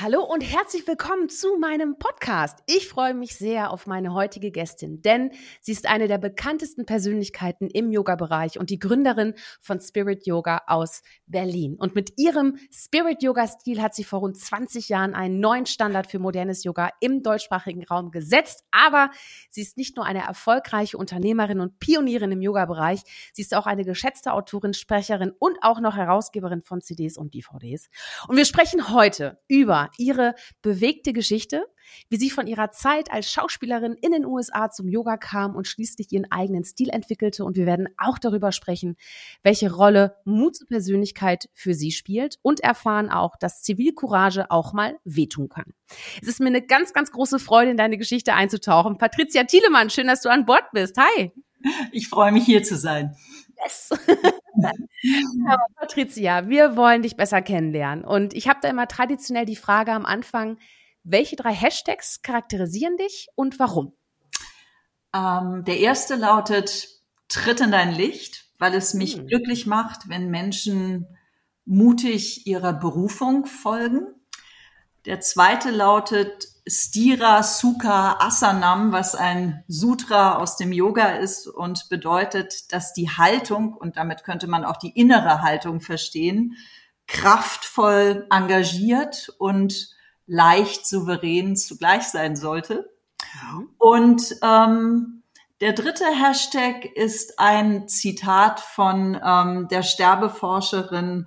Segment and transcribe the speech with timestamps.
[0.00, 2.60] Hallo und herzlich willkommen zu meinem Podcast.
[2.66, 7.68] Ich freue mich sehr auf meine heutige Gästin, denn sie ist eine der bekanntesten Persönlichkeiten
[7.68, 11.74] im Yoga-Bereich und die Gründerin von Spirit Yoga aus Berlin.
[11.80, 16.20] Und mit ihrem Spirit Yoga-Stil hat sie vor rund 20 Jahren einen neuen Standard für
[16.20, 18.62] modernes Yoga im deutschsprachigen Raum gesetzt.
[18.70, 19.10] Aber
[19.50, 23.00] sie ist nicht nur eine erfolgreiche Unternehmerin und Pionierin im Yoga-Bereich,
[23.32, 27.88] sie ist auch eine geschätzte Autorin, Sprecherin und auch noch Herausgeberin von CDs und DVDs.
[28.28, 31.66] Und wir sprechen heute über ihre bewegte Geschichte,
[32.08, 36.12] wie sie von ihrer Zeit als Schauspielerin in den USA zum Yoga kam und schließlich
[36.12, 37.44] ihren eigenen Stil entwickelte.
[37.44, 38.96] Und wir werden auch darüber sprechen,
[39.42, 44.98] welche Rolle Mut zur Persönlichkeit für sie spielt und erfahren auch, dass Zivilcourage auch mal
[45.04, 45.72] wehtun kann.
[46.20, 48.98] Es ist mir eine ganz, ganz große Freude, in deine Geschichte einzutauchen.
[48.98, 50.96] Patricia Thielemann, schön, dass du an Bord bist.
[50.98, 51.32] Hi.
[51.92, 53.16] Ich freue mich, hier zu sein.
[53.62, 53.90] Yes.
[55.48, 58.04] Aber Patricia, wir wollen dich besser kennenlernen.
[58.04, 60.58] Und ich habe da immer traditionell die Frage am Anfang,
[61.04, 63.92] welche drei Hashtags charakterisieren dich und warum?
[65.14, 66.88] Ähm, der erste lautet,
[67.28, 69.26] tritt in dein Licht, weil es mich hm.
[69.26, 71.06] glücklich macht, wenn Menschen
[71.64, 74.06] mutig ihrer Berufung folgen.
[75.04, 82.72] Der zweite lautet, Stira Sukha Asanam, was ein Sutra aus dem Yoga ist und bedeutet,
[82.72, 86.56] dass die Haltung, und damit könnte man auch die innere Haltung verstehen,
[87.06, 89.90] kraftvoll engagiert und
[90.26, 92.90] leicht souverän zugleich sein sollte.
[93.78, 95.22] Und ähm,
[95.60, 101.26] der dritte Hashtag ist ein Zitat von ähm, der Sterbeforscherin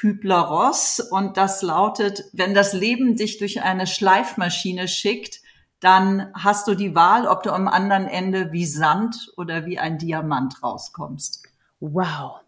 [0.00, 5.40] Kübler-Ross und das lautet, wenn das Leben dich durch eine Schleifmaschine schickt,
[5.78, 9.98] dann hast du die Wahl, ob du am anderen Ende wie Sand oder wie ein
[9.98, 11.42] Diamant rauskommst.
[11.80, 12.40] Wow.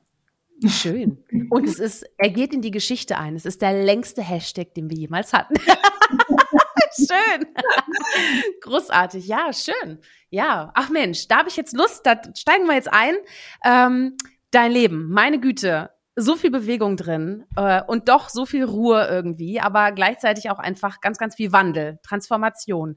[0.67, 1.23] Schön.
[1.51, 3.37] Und es ist, er geht in die Geschichte ein.
[3.37, 5.55] Es ist der längste Hashtag, den wir jemals hatten.
[6.97, 7.47] schön.
[8.63, 9.27] Großartig.
[9.27, 9.99] Ja, schön.
[10.31, 10.71] Ja.
[10.75, 12.07] Ach Mensch, da habe ich jetzt Lust.
[12.07, 13.15] Da steigen wir jetzt ein.
[13.63, 14.17] Ähm,
[14.53, 19.61] dein Leben, meine Güte so viel Bewegung drin äh, und doch so viel Ruhe irgendwie,
[19.61, 22.97] aber gleichzeitig auch einfach ganz, ganz viel Wandel, Transformation.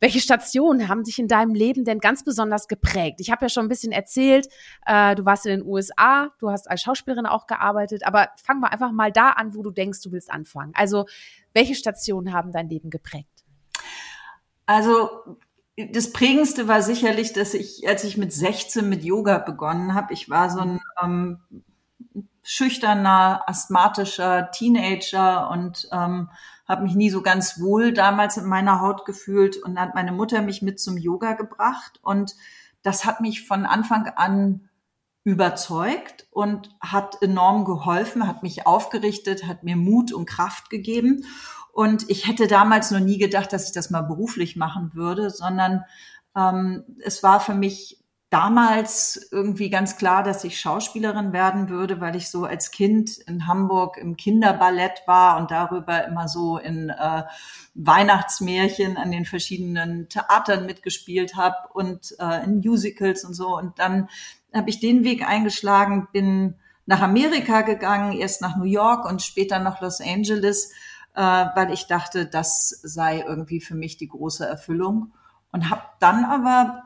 [0.00, 3.20] Welche Stationen haben sich in deinem Leben denn ganz besonders geprägt?
[3.20, 4.48] Ich habe ja schon ein bisschen erzählt,
[4.84, 8.68] äh, du warst in den USA, du hast als Schauspielerin auch gearbeitet, aber fang mal
[8.68, 10.72] einfach mal da an, wo du denkst, du willst anfangen.
[10.74, 11.06] Also,
[11.52, 13.44] welche Stationen haben dein Leben geprägt?
[14.66, 15.08] Also,
[15.76, 20.28] das prägendste war sicherlich, dass ich, als ich mit 16 mit Yoga begonnen habe, ich
[20.28, 21.38] war so ein ähm,
[22.52, 26.30] schüchterner, asthmatischer Teenager und ähm,
[26.66, 29.56] habe mich nie so ganz wohl damals in meiner Haut gefühlt.
[29.58, 32.34] Und dann hat meine Mutter mich mit zum Yoga gebracht und
[32.82, 34.68] das hat mich von Anfang an
[35.22, 41.24] überzeugt und hat enorm geholfen, hat mich aufgerichtet, hat mir Mut und Kraft gegeben.
[41.72, 45.84] Und ich hätte damals noch nie gedacht, dass ich das mal beruflich machen würde, sondern
[46.36, 47.99] ähm, es war für mich
[48.30, 53.48] damals irgendwie ganz klar, dass ich Schauspielerin werden würde, weil ich so als Kind in
[53.48, 57.24] Hamburg im Kinderballett war und darüber immer so in äh,
[57.74, 63.56] Weihnachtsmärchen an den verschiedenen Theatern mitgespielt habe und äh, in Musicals und so.
[63.56, 64.08] Und dann
[64.54, 66.54] habe ich den Weg eingeschlagen, bin
[66.86, 70.72] nach Amerika gegangen, erst nach New York und später nach Los Angeles,
[71.14, 75.12] äh, weil ich dachte, das sei irgendwie für mich die große Erfüllung.
[75.52, 76.84] Und habe dann aber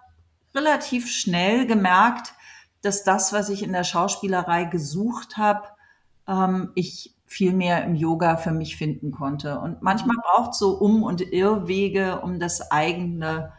[0.55, 2.35] relativ schnell gemerkt,
[2.83, 5.69] dass das, was ich in der Schauspielerei gesucht habe,
[6.29, 9.59] ähm, ich viel mehr im Yoga für mich finden konnte.
[9.59, 13.53] Und manchmal braucht so Um- und Irrwege, um das eigene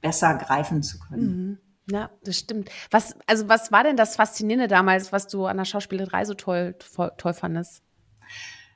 [0.00, 1.22] besser greifen zu können.
[1.22, 1.58] Mhm.
[1.90, 2.70] Ja, das stimmt.
[2.90, 6.76] Was, also was war denn das Faszinierende damals, was du an der Schauspielerei so toll,
[7.16, 7.82] toll fandest?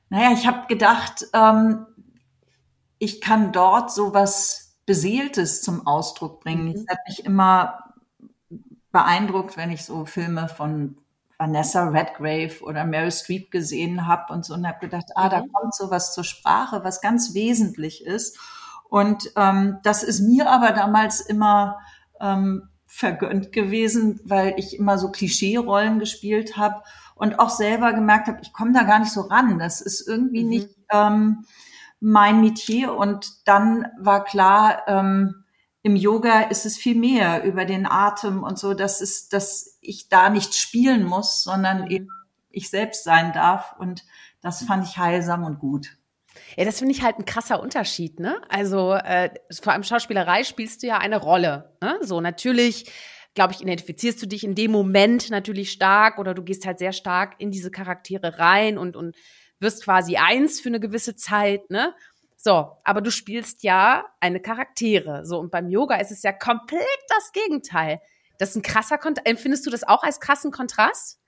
[0.09, 1.87] Naja, ich habe gedacht, ähm,
[2.99, 6.69] ich kann dort sowas Beseeltes zum Ausdruck bringen.
[6.69, 6.75] Mhm.
[6.75, 7.85] Es hat mich immer
[8.93, 10.97] beeindruckt, wenn ich so Filme von
[11.39, 15.53] Vanessa Redgrave oder Meryl Streep gesehen habe und so und habe gedacht, ah, da mhm.
[15.53, 18.39] kommt sowas zur Sprache, was ganz wesentlich ist.
[18.89, 21.79] Und ähm, das ist mir aber damals immer
[22.21, 26.83] ähm, vergönnt gewesen, weil ich immer so Klischee-Rollen gespielt habe
[27.15, 29.59] und auch selber gemerkt habe, ich komme da gar nicht so ran.
[29.59, 30.49] Das ist irgendwie mhm.
[30.49, 31.45] nicht ähm,
[32.01, 32.95] mein Metier.
[32.95, 35.45] Und dann war klar, ähm,
[35.83, 40.09] im Yoga ist es viel mehr über den Atem und so, dass es, dass ich
[40.09, 42.09] da nicht spielen muss, sondern eben
[42.51, 43.75] ich selbst sein darf.
[43.79, 44.05] Und
[44.41, 45.97] das fand ich heilsam und gut.
[46.57, 48.41] Ja, das finde ich halt ein krasser Unterschied, ne?
[48.49, 49.31] Also äh,
[49.63, 51.77] vor allem Schauspielerei spielst du ja eine Rolle.
[51.81, 51.99] Ne?
[52.03, 52.91] So natürlich,
[53.35, 56.93] glaube ich, identifizierst du dich in dem Moment natürlich stark oder du gehst halt sehr
[56.93, 59.15] stark in diese Charaktere rein und und
[59.61, 61.95] wirst quasi eins für eine gewisse Zeit, ne?
[62.37, 65.25] So, aber du spielst ja eine Charaktere.
[65.27, 68.01] So und beim Yoga ist es ja komplett das Gegenteil.
[68.39, 69.27] Das ist ein krasser Kontrast.
[69.27, 71.19] Empfindest du das auch als krassen Kontrast?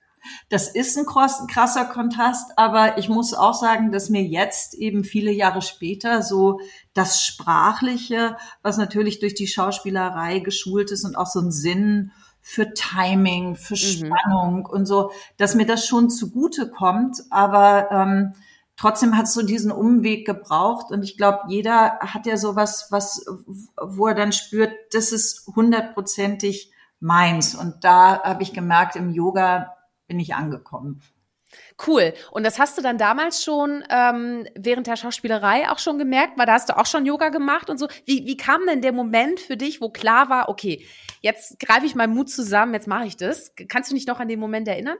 [0.49, 5.31] Das ist ein krasser Kontrast, aber ich muss auch sagen, dass mir jetzt eben viele
[5.31, 6.59] Jahre später so
[6.93, 12.11] das Sprachliche, was natürlich durch die Schauspielerei geschult ist und auch so ein Sinn
[12.49, 13.77] für Timing, für mhm.
[13.77, 14.65] Spannung mhm.
[14.65, 18.33] und so, dass mir das schon zugute kommt, aber ähm,
[18.75, 23.23] trotzdem hat es so diesen Umweg gebraucht und ich glaube, jeder hat ja sowas, was,
[23.79, 29.75] wo er dann spürt, das ist hundertprozentig meins und da habe ich gemerkt, im Yoga
[30.07, 31.03] bin ich angekommen.
[31.85, 32.13] Cool.
[32.31, 36.45] Und das hast du dann damals schon ähm, während der Schauspielerei auch schon gemerkt, weil
[36.45, 37.87] da hast du auch schon Yoga gemacht und so.
[38.05, 40.85] Wie, wie kam denn der Moment für dich, wo klar war, okay,
[41.21, 43.53] jetzt greife ich meinen Mut zusammen, jetzt mache ich das.
[43.69, 44.97] Kannst du dich noch an den Moment erinnern?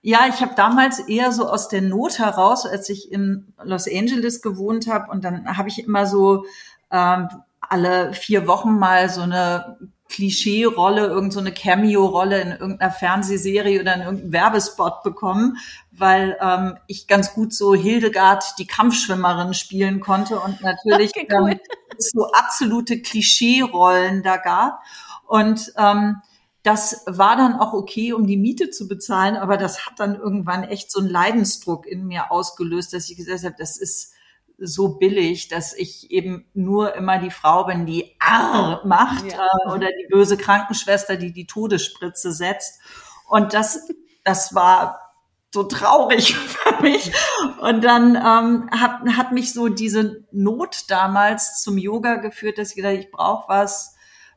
[0.00, 4.40] Ja, ich habe damals eher so aus der Not heraus, als ich in Los Angeles
[4.40, 6.46] gewohnt habe und dann habe ich immer so
[6.90, 7.28] ähm,
[7.60, 9.76] alle vier Wochen mal so eine
[10.10, 15.56] Klischee-Rolle, irgendeine so Cameo-Rolle in irgendeiner Fernsehserie oder in irgendeinem Werbespot bekommen,
[16.00, 21.52] weil ähm, ich ganz gut so Hildegard, die Kampfschwimmerin, spielen konnte und natürlich okay, cool.
[21.52, 21.60] ähm,
[21.98, 24.80] so absolute Klischee-Rollen da gab.
[25.26, 26.16] Und ähm,
[26.62, 30.64] das war dann auch okay, um die Miete zu bezahlen, aber das hat dann irgendwann
[30.64, 34.12] echt so einen Leidensdruck in mir ausgelöst, dass ich gesagt habe, das ist
[34.58, 39.38] so billig, dass ich eben nur immer die Frau bin, die Arr macht ja.
[39.38, 42.80] äh, oder die böse Krankenschwester, die die Todesspritze setzt.
[43.26, 43.88] Und das,
[44.22, 45.09] das war
[45.52, 47.12] so traurig für mich.
[47.60, 52.76] Und dann ähm, hat, hat mich so diese Not damals zum Yoga geführt, dass ich
[52.76, 53.94] gedacht, ich brauche was,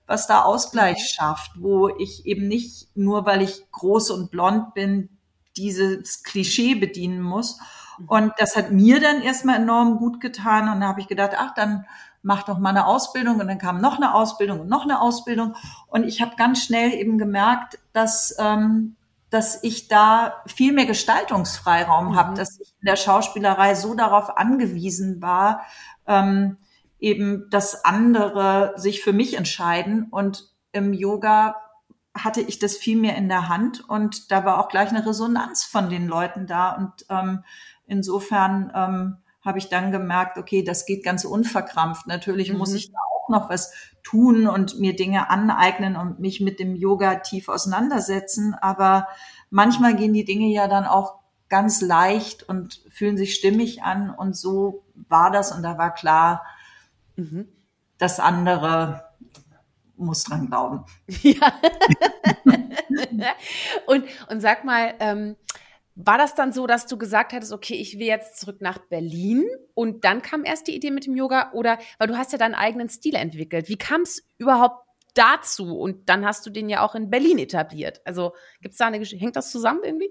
[0.07, 1.15] was da Ausgleich mhm.
[1.15, 5.09] schafft, wo ich eben nicht nur, weil ich groß und blond bin,
[5.55, 7.59] dieses Klischee bedienen muss.
[8.07, 10.67] Und das hat mir dann erstmal enorm gut getan.
[10.67, 11.85] Und da habe ich gedacht, ach, dann
[12.23, 13.39] mach doch mal eine Ausbildung.
[13.39, 15.55] Und dann kam noch eine Ausbildung und noch eine Ausbildung.
[15.87, 18.95] Und ich habe ganz schnell eben gemerkt, dass, ähm,
[19.33, 22.15] dass ich da viel mehr Gestaltungsfreiraum mhm.
[22.15, 25.61] habe, dass ich in der Schauspielerei so darauf angewiesen war,
[26.07, 26.57] ähm,
[26.99, 30.07] eben, dass andere sich für mich entscheiden.
[30.11, 31.55] Und im Yoga
[32.15, 35.63] hatte ich das viel mehr in der Hand und da war auch gleich eine Resonanz
[35.63, 36.71] von den Leuten da.
[36.71, 37.43] Und ähm,
[37.85, 42.07] Insofern ähm, habe ich dann gemerkt, okay, das geht ganz unverkrampft.
[42.07, 42.57] Natürlich mhm.
[42.57, 43.73] muss ich da auch noch was
[44.03, 48.53] tun und mir Dinge aneignen und mich mit dem Yoga tief auseinandersetzen.
[48.53, 49.07] Aber
[49.49, 54.09] manchmal gehen die Dinge ja dann auch ganz leicht und fühlen sich stimmig an.
[54.09, 55.51] Und so war das.
[55.51, 56.43] Und da war klar,
[57.15, 57.47] mhm.
[57.97, 59.05] das andere
[59.95, 60.85] muss dran glauben.
[61.21, 61.53] Ja.
[63.87, 65.35] und, und sag mal, ähm,
[65.95, 69.45] war das dann so, dass du gesagt hattest, okay, ich will jetzt zurück nach Berlin
[69.73, 72.55] und dann kam erst die Idee mit dem Yoga oder weil du hast ja deinen
[72.55, 73.69] eigenen Stil entwickelt.
[73.69, 78.01] Wie kam es überhaupt dazu und dann hast du den ja auch in Berlin etabliert?
[78.05, 79.23] Also gibt es da eine Geschichte?
[79.23, 80.09] Hängt das zusammen irgendwie?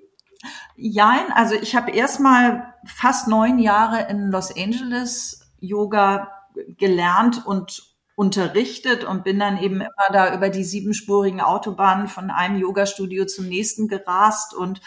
[0.77, 6.31] Ja, also ich habe erst mal fast neun Jahre in Los Angeles Yoga
[6.79, 12.57] gelernt und unterrichtet und bin dann eben immer da über die siebenspurigen Autobahnen von einem
[12.57, 14.81] Yogastudio zum nächsten gerast und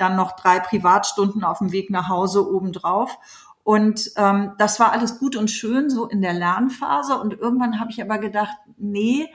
[0.00, 3.18] dann noch drei Privatstunden auf dem Weg nach Hause obendrauf.
[3.62, 7.18] Und ähm, das war alles gut und schön so in der Lernphase.
[7.18, 9.28] Und irgendwann habe ich aber gedacht, nee,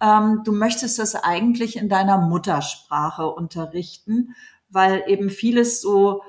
[0.00, 4.34] ähm, du möchtest das eigentlich in deiner Muttersprache unterrichten,
[4.68, 6.22] weil eben vieles so,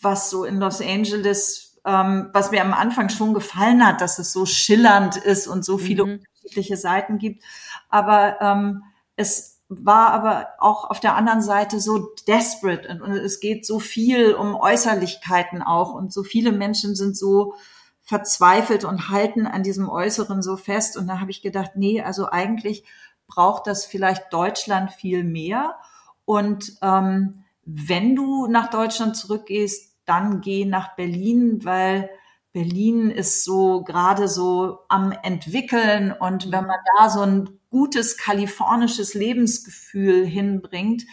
[0.00, 4.32] was so in Los Angeles, ähm, was mir am Anfang schon gefallen hat, dass es
[4.32, 6.12] so schillernd ist und so viele mhm.
[6.12, 7.44] unterschiedliche Seiten gibt.
[7.88, 8.82] Aber ähm,
[9.16, 13.78] es war aber auch auf der anderen Seite so desperate und, und, es geht so
[13.78, 17.54] viel um Äußerlichkeiten auch und so viele Menschen sind so
[18.02, 22.28] verzweifelt und halten an diesem Äußeren so fest und da habe ich gedacht, nee, also
[22.28, 22.82] eigentlich
[23.28, 25.76] braucht das vielleicht Deutschland viel mehr
[26.24, 32.10] und ähm, wenn du nach Deutschland zurückgehst, dann geh nach Berlin, weil
[32.52, 39.14] Berlin ist so gerade so am entwickeln und wenn man da so ein gutes kalifornisches
[39.14, 41.04] Lebensgefühl hinbringt,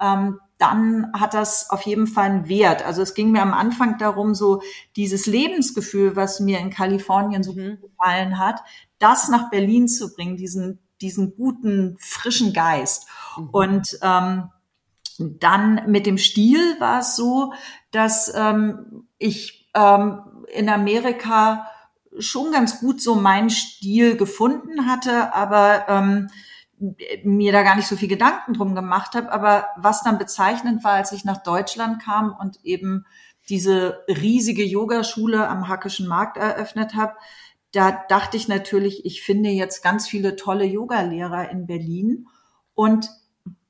[0.00, 2.84] ähm, dann hat das auf jeden Fall einen Wert.
[2.84, 4.60] Also es ging mir am Anfang darum, so
[4.96, 7.78] dieses Lebensgefühl, was mir in Kalifornien so mhm.
[7.80, 8.60] gefallen hat,
[8.98, 13.06] das nach Berlin zu bringen, diesen, diesen guten, frischen Geist.
[13.36, 13.48] Mhm.
[13.50, 14.50] Und ähm,
[15.18, 17.52] dann mit dem Stil war es so,
[17.92, 21.67] dass ähm, ich ähm, in Amerika
[22.18, 26.28] schon ganz gut so meinen Stil gefunden hatte, aber ähm,
[27.24, 29.32] mir da gar nicht so viel Gedanken drum gemacht habe.
[29.32, 33.04] Aber was dann bezeichnend war, als ich nach Deutschland kam und eben
[33.48, 37.14] diese riesige Yogaschule am Hackischen Markt eröffnet habe,
[37.72, 42.26] da dachte ich natürlich, ich finde jetzt ganz viele tolle Yogalehrer in Berlin
[42.74, 43.10] und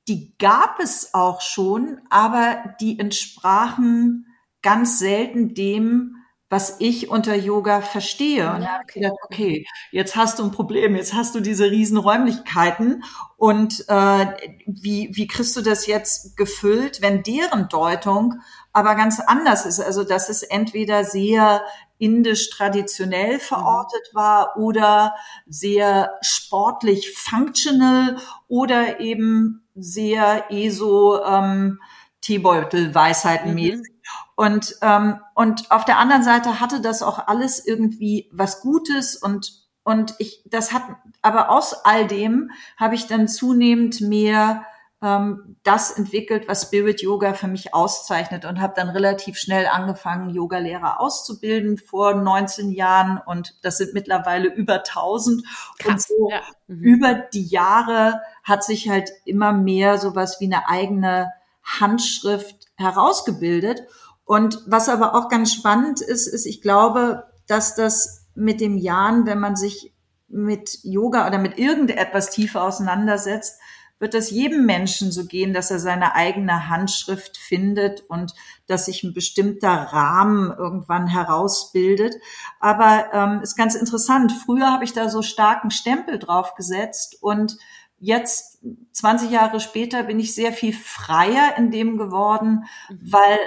[0.07, 4.27] die gab es auch schon, aber die entsprachen
[4.63, 6.18] ganz selten dem,
[6.51, 8.51] was ich unter Yoga verstehe.
[8.51, 9.01] Und ja, okay.
[9.01, 13.05] Gedacht, okay, jetzt hast du ein Problem, jetzt hast du diese riesen Räumlichkeiten
[13.37, 14.27] und äh,
[14.67, 18.35] wie, wie kriegst du das jetzt gefüllt, wenn deren Deutung
[18.73, 19.81] aber ganz anders ist?
[19.81, 21.63] Also dass es entweder sehr
[21.99, 23.41] indisch traditionell mhm.
[23.41, 25.15] verortet war oder
[25.47, 31.81] sehr sportlich functional oder eben sehr ESO ähm,
[32.21, 33.79] Teebeutel Weisheitenmäßig.
[33.79, 33.98] Mhm.
[34.37, 39.65] Und, ähm, und auf der anderen Seite hatte das auch alles irgendwie was Gutes und,
[39.83, 40.83] und ich, das hat,
[41.23, 44.65] aber aus all dem habe ich dann zunehmend mehr
[45.01, 50.31] ähm, das entwickelt, was Spirit Yoga für mich auszeichnet und habe dann relativ schnell angefangen,
[50.31, 55.45] Yogalehrer auszubilden vor 19 Jahren und das sind mittlerweile über 1000
[55.79, 56.41] Krass, und so ja.
[56.67, 56.83] mhm.
[56.83, 61.31] über die Jahre hat sich halt immer mehr sowas wie eine eigene
[61.63, 63.83] Handschrift herausgebildet
[64.29, 69.25] und was aber auch ganz spannend ist, ist, ich glaube, dass das mit dem Jahren,
[69.25, 69.95] wenn man sich
[70.29, 73.59] mit Yoga oder mit irgendetwas tiefer auseinandersetzt,
[74.01, 78.35] wird das jedem Menschen so gehen, dass er seine eigene Handschrift findet und
[78.67, 82.15] dass sich ein bestimmter Rahmen irgendwann herausbildet.
[82.61, 84.31] Aber ähm, ist ganz interessant.
[84.45, 87.57] Früher habe ich da so starken Stempel drauf gesetzt und
[88.01, 88.61] jetzt,
[88.93, 93.13] 20 Jahre später, bin ich sehr viel freier in dem geworden, mhm.
[93.13, 93.39] weil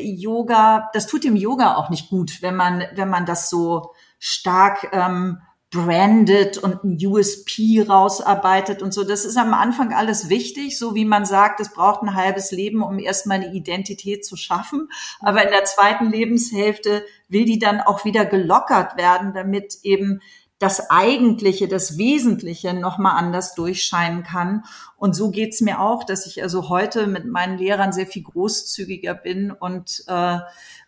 [0.00, 4.88] Yoga, das tut dem Yoga auch nicht gut, wenn man, wenn man das so stark
[4.92, 5.38] ähm,
[5.70, 9.04] branded und ein USP rausarbeitet und so.
[9.04, 12.82] Das ist am Anfang alles wichtig, so wie man sagt, es braucht ein halbes Leben,
[12.82, 14.88] um erstmal eine Identität zu schaffen.
[15.20, 20.20] Aber in der zweiten Lebenshälfte will die dann auch wieder gelockert werden, damit eben
[20.60, 24.64] das Eigentliche, das Wesentliche nochmal anders durchscheinen kann.
[24.96, 29.14] Und so geht's mir auch, dass ich also heute mit meinen Lehrern sehr viel großzügiger
[29.14, 30.38] bin und äh,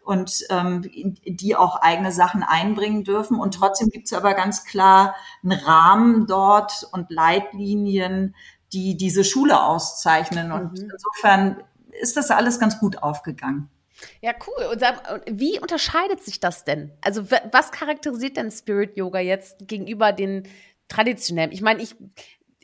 [0.04, 0.82] und ähm,
[1.24, 3.38] die auch eigene Sachen einbringen dürfen.
[3.38, 8.34] Und trotzdem gibt's aber ganz klar einen Rahmen dort und Leitlinien,
[8.72, 10.52] die diese Schule auszeichnen.
[10.52, 10.90] Und mhm.
[10.92, 11.62] insofern
[12.00, 13.70] ist das alles ganz gut aufgegangen.
[14.20, 14.66] Ja, cool.
[14.66, 14.82] Und
[15.30, 16.92] wie unterscheidet sich das denn?
[17.00, 20.48] Also, was charakterisiert denn Spirit Yoga jetzt gegenüber den
[20.88, 21.52] traditionellen?
[21.52, 21.96] Ich meine, ich,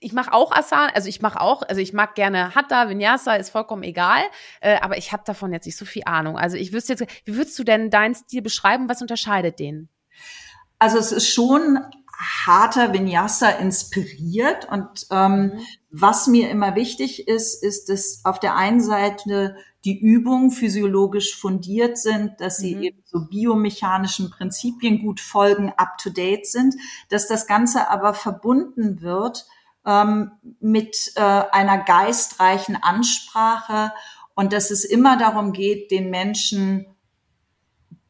[0.00, 3.50] ich mache auch Asana, also ich mache auch, also ich mag gerne Hatha, Vinyasa, ist
[3.50, 4.23] vollkommen egal,
[4.61, 6.38] äh, aber ich habe davon jetzt nicht so viel Ahnung.
[6.38, 8.88] Also ich wüsste jetzt, wie würdest du denn deinen Stil beschreiben?
[8.88, 9.88] Was unterscheidet den?
[10.78, 11.80] Also es ist schon
[12.18, 15.60] harter Vinyasa inspiriert und ähm, mhm.
[15.90, 21.96] was mir immer wichtig ist, ist, dass auf der einen Seite die Übungen physiologisch fundiert
[21.96, 22.82] sind, dass sie mhm.
[22.82, 26.75] eben so biomechanischen Prinzipien gut folgen, up-to-date sind,
[27.08, 29.46] dass das Ganze aber verbunden wird
[29.87, 33.92] ähm, mit äh, einer geistreichen Ansprache
[34.34, 36.87] und dass es immer darum geht, den Menschen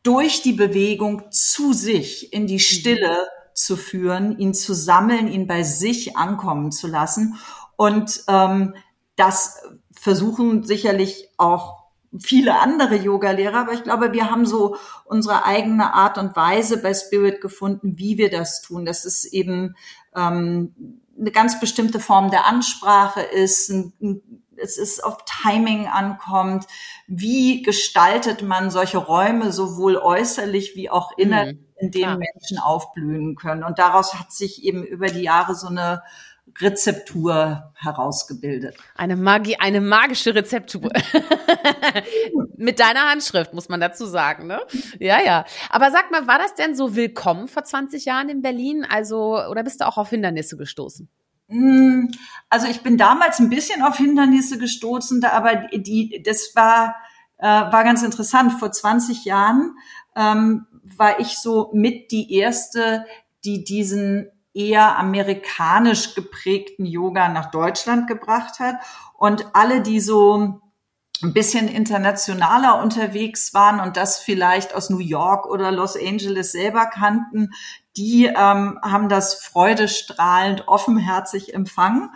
[0.03, 2.61] durch die Bewegung zu sich in die mhm.
[2.61, 7.37] Stille zu führen, ihn zu sammeln, ihn bei sich ankommen zu lassen.
[7.77, 8.75] Und ähm,
[9.17, 9.61] das
[9.93, 11.79] versuchen sicherlich auch
[12.19, 16.95] viele andere Yoga-Lehrer, aber ich glaube, wir haben so unsere eigene Art und Weise bei
[16.95, 18.85] Spirit gefunden, wie wir das tun.
[18.85, 19.75] Das ist eben
[20.17, 26.67] ähm, eine ganz bestimmte Form der Ansprache ist, ein, ein, es ist auf Timing ankommt,
[27.07, 33.37] wie gestaltet man solche Räume sowohl äußerlich wie auch innerlich, mhm, in denen Menschen aufblühen
[33.37, 33.65] können.
[33.65, 36.03] Und daraus hat sich eben über die Jahre so eine
[36.61, 38.77] Rezeptur herausgebildet.
[38.95, 40.91] Eine Magie, eine magische Rezeptur.
[42.57, 44.61] Mit deiner Handschrift, muss man dazu sagen, ne?
[44.99, 45.45] Ja, ja.
[45.71, 48.87] Aber sag mal, war das denn so willkommen vor 20 Jahren in Berlin?
[48.89, 51.09] Also, oder bist du auch auf Hindernisse gestoßen?
[51.49, 52.11] Hm,
[52.51, 56.97] also ich bin damals ein bisschen auf Hindernisse gestoßen, aber die, das war,
[57.39, 58.53] äh, war ganz interessant.
[58.55, 59.77] Vor 20 Jahren
[60.17, 60.67] ähm,
[60.97, 63.05] war ich so mit die erste,
[63.45, 68.77] die diesen eher amerikanisch geprägten Yoga nach Deutschland gebracht hat.
[69.17, 70.61] Und alle, die so
[71.23, 76.87] ein bisschen internationaler unterwegs waren und das vielleicht aus New York oder Los Angeles selber
[76.87, 77.51] kannten,
[77.97, 82.11] die ähm, haben das freudestrahlend, offenherzig empfangen.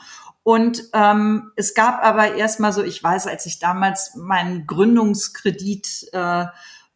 [0.44, 6.46] Und ähm, es gab aber erstmal so, ich weiß, als ich damals meinen Gründungskredit äh,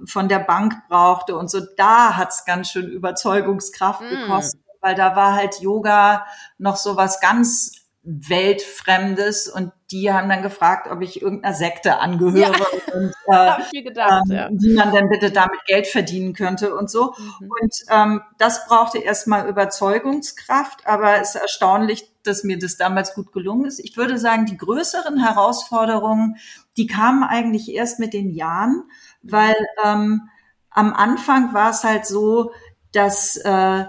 [0.05, 4.09] von der Bank brauchte und so, da hat's ganz schön Überzeugungskraft mm.
[4.09, 6.27] gekostet, weil da war halt Yoga
[6.59, 12.53] noch so was ganz Weltfremdes und die haben dann gefragt, ob ich irgendeiner Sekte angehöre
[12.53, 12.95] ja.
[12.95, 13.13] und
[13.73, 14.49] äh, gedacht, ähm, ja.
[14.53, 17.15] wie man denn bitte damit Geld verdienen könnte und so.
[17.19, 17.51] Mhm.
[17.51, 23.33] Und ähm, das brauchte erstmal Überzeugungskraft, aber es ist erstaunlich, dass mir das damals gut
[23.33, 23.81] gelungen ist.
[23.81, 26.37] Ich würde sagen, die größeren Herausforderungen,
[26.77, 28.85] die kamen eigentlich erst mit den Jahren,
[29.33, 30.29] weil ähm,
[30.71, 32.53] am Anfang war es halt so,
[32.93, 33.85] dass äh,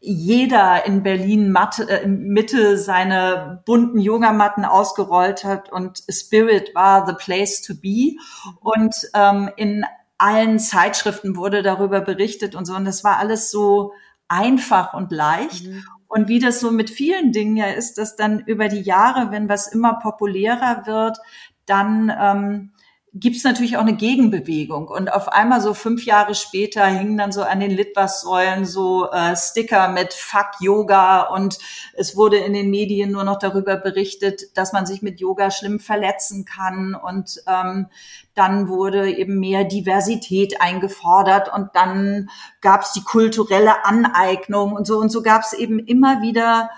[0.00, 7.14] jeder in Berlin Matte, äh, Mitte seine bunten Yogamatten ausgerollt hat und Spirit war the
[7.14, 8.16] place to be.
[8.60, 9.84] Und ähm, in
[10.18, 12.74] allen Zeitschriften wurde darüber berichtet und so.
[12.74, 13.92] Und das war alles so
[14.28, 15.66] einfach und leicht.
[15.66, 15.84] Mhm.
[16.06, 19.48] Und wie das so mit vielen Dingen ja ist, dass dann über die Jahre, wenn
[19.48, 21.18] was immer populärer wird,
[21.66, 22.72] dann ähm,
[23.20, 24.88] gibt es natürlich auch eine Gegenbewegung.
[24.88, 29.34] Und auf einmal so fünf Jahre später hingen dann so an den Litwas-Säulen so äh,
[29.36, 31.58] Sticker mit Fuck Yoga und
[31.94, 35.80] es wurde in den Medien nur noch darüber berichtet, dass man sich mit Yoga schlimm
[35.80, 36.94] verletzen kann.
[36.94, 37.86] Und ähm,
[38.34, 44.98] dann wurde eben mehr Diversität eingefordert und dann gab es die kulturelle Aneignung und so.
[44.98, 46.70] Und so gab es eben immer wieder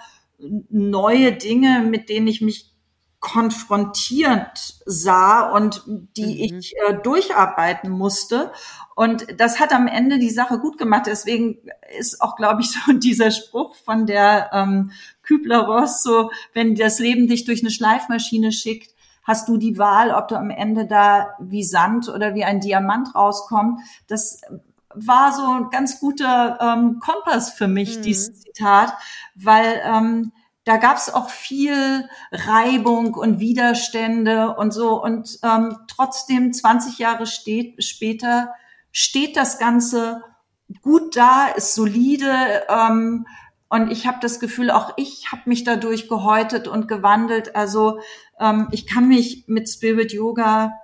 [0.70, 2.69] neue Dinge, mit denen ich mich
[3.20, 5.82] konfrontiert sah und
[6.16, 6.58] die mhm.
[6.58, 8.50] ich äh, durcharbeiten musste.
[8.96, 11.04] Und das hat am Ende die Sache gut gemacht.
[11.06, 11.58] Deswegen
[11.98, 14.90] ist auch, glaube ich, so dieser Spruch von der ähm,
[15.22, 20.28] Kübler-Ross so, wenn das Leben dich durch eine Schleifmaschine schickt, hast du die Wahl, ob
[20.28, 23.80] du am Ende da wie Sand oder wie ein Diamant rauskommt.
[24.08, 24.40] Das
[24.94, 28.02] war so ein ganz guter ähm, Kompass für mich, mhm.
[28.02, 28.94] dieses Zitat,
[29.34, 30.32] weil ähm,
[30.70, 35.02] da gab es auch viel Reibung und Widerstände und so.
[35.02, 38.54] Und ähm, trotzdem 20 Jahre steht, später
[38.92, 40.22] steht das Ganze
[40.80, 42.62] gut da, ist solide.
[42.68, 43.26] Ähm,
[43.68, 47.56] und ich habe das Gefühl, auch ich habe mich dadurch gehäutet und gewandelt.
[47.56, 47.98] Also
[48.38, 50.79] ähm, ich kann mich mit Spirit Yoga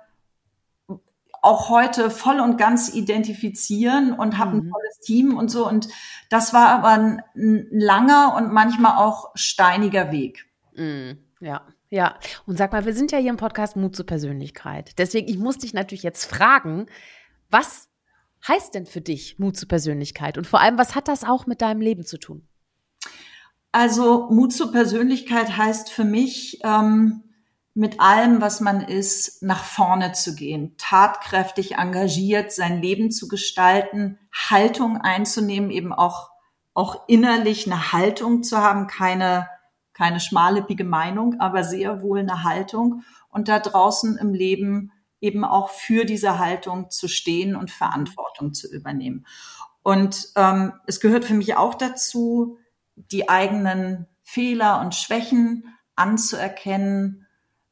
[1.47, 4.57] auch heute voll und ganz identifizieren und habe mhm.
[4.57, 5.67] ein tolles Team und so.
[5.67, 5.87] Und
[6.29, 10.45] das war aber ein, ein langer und manchmal auch steiniger Weg.
[10.75, 11.17] Mhm.
[11.39, 11.61] Ja.
[11.89, 14.91] Ja, und sag mal, wir sind ja hier im Podcast Mut zur Persönlichkeit.
[14.97, 16.87] Deswegen, ich muss dich natürlich jetzt fragen,
[17.49, 17.87] was
[18.45, 20.37] heißt denn für dich Mut zur Persönlichkeit?
[20.37, 22.45] Und vor allem, was hat das auch mit deinem Leben zu tun?
[23.71, 27.23] Also Mut zur Persönlichkeit heißt für mich, ähm,
[27.77, 34.17] mit allem, was man ist, nach vorne zu gehen, tatkräftig engagiert, sein Leben zu gestalten,
[34.33, 36.31] Haltung einzunehmen, eben auch,
[36.73, 39.47] auch innerlich eine Haltung zu haben, keine,
[39.93, 45.69] keine schmallippige Meinung, aber sehr wohl eine Haltung und da draußen im Leben eben auch
[45.69, 49.27] für diese Haltung zu stehen und Verantwortung zu übernehmen.
[49.83, 52.57] Und ähm, es gehört für mich auch dazu,
[52.95, 57.26] die eigenen Fehler und Schwächen anzuerkennen,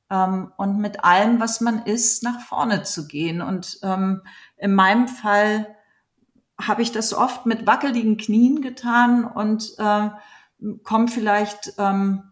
[0.09, 3.41] ähm, und mit allem, was man ist, nach vorne zu gehen.
[3.41, 4.21] Und ähm,
[4.57, 5.75] in meinem Fall
[6.59, 10.09] habe ich das oft mit wackeligen Knien getan und äh,
[10.83, 12.31] komme vielleicht ähm,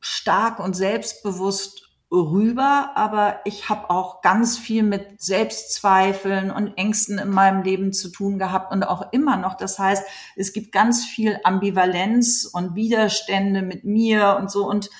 [0.00, 7.30] stark und selbstbewusst rüber, aber ich habe auch ganz viel mit Selbstzweifeln und Ängsten in
[7.30, 9.54] meinem Leben zu tun gehabt und auch immer noch.
[9.54, 10.04] Das heißt,
[10.36, 14.90] es gibt ganz viel Ambivalenz und Widerstände mit mir und so und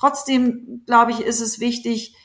[0.00, 2.16] Trotzdem, glaube ich, ist es wichtig,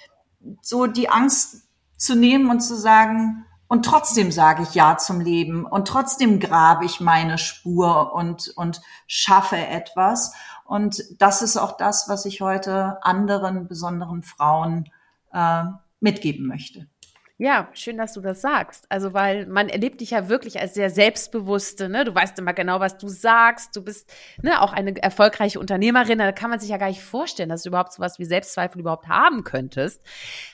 [0.61, 5.65] so die Angst zu nehmen und zu sagen, und trotzdem sage ich Ja zum Leben
[5.65, 10.33] und trotzdem grabe ich meine Spur und, und schaffe etwas.
[10.63, 14.89] Und das ist auch das, was ich heute anderen besonderen Frauen
[15.33, 15.63] äh,
[15.99, 16.87] mitgeben möchte.
[17.37, 18.85] Ja, schön, dass du das sagst.
[18.87, 22.05] Also, weil man erlebt dich ja wirklich als sehr selbstbewusste, ne?
[22.05, 23.75] Du weißt immer genau, was du sagst.
[23.75, 24.09] Du bist
[24.41, 26.19] ne, auch eine erfolgreiche Unternehmerin.
[26.19, 28.79] Da kann man sich ja gar nicht vorstellen, dass du überhaupt so was wie Selbstzweifel
[28.79, 30.01] überhaupt haben könntest.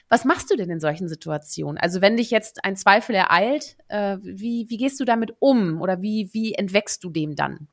[0.10, 1.78] Was machst du denn in solchen Situationen?
[1.78, 6.02] Also, wenn dich jetzt ein Zweifel ereilt, äh, wie, wie gehst du damit um oder
[6.02, 7.68] wie, wie entwächst du dem dann?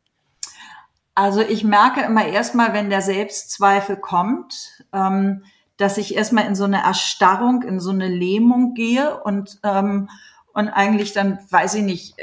[1.15, 5.45] Also, ich merke immer erstmal, wenn der Selbstzweifel kommt, ähm,
[5.79, 10.11] dass ich erstmal in so eine Erstarrung, in so eine Lähmung gehe und, ähm,
[10.53, 12.15] und eigentlich dann, weiß ich nicht,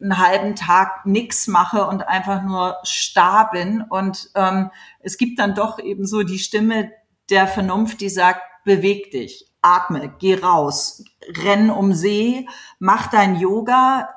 [0.00, 3.82] einen halben Tag nix mache und einfach nur starr bin.
[3.82, 6.90] Und ähm, es gibt dann doch eben so die Stimme
[7.30, 11.04] der Vernunft, die sagt, beweg dich, atme, geh raus,
[11.44, 14.08] renn um See, mach dein Yoga,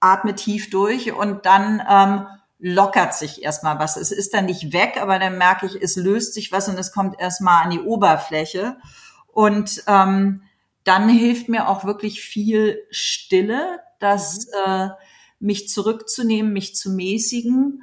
[0.00, 2.26] atme tief durch und dann ähm,
[2.58, 3.96] lockert sich erstmal was.
[3.96, 6.92] Es ist dann nicht weg, aber dann merke ich, es löst sich was und es
[6.92, 8.76] kommt erstmal an die Oberfläche.
[9.26, 10.42] Und ähm,
[10.84, 14.72] dann hilft mir auch wirklich viel Stille, das mhm.
[14.72, 14.88] äh,
[15.38, 17.82] mich zurückzunehmen, mich zu mäßigen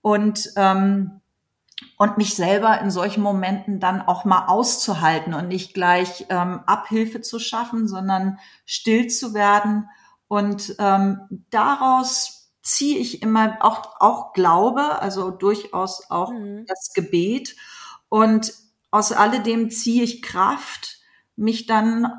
[0.00, 1.20] und ähm,
[1.96, 7.20] und mich selber in solchen Momenten dann auch mal auszuhalten und nicht gleich ähm, Abhilfe
[7.20, 9.88] zu schaffen, sondern still zu werden.
[10.28, 16.64] Und ähm, daraus ziehe ich immer auch, auch Glaube, also durchaus auch mhm.
[16.66, 17.54] das Gebet.
[18.08, 18.52] Und
[18.90, 20.98] aus alledem ziehe ich Kraft,
[21.36, 22.10] mich dann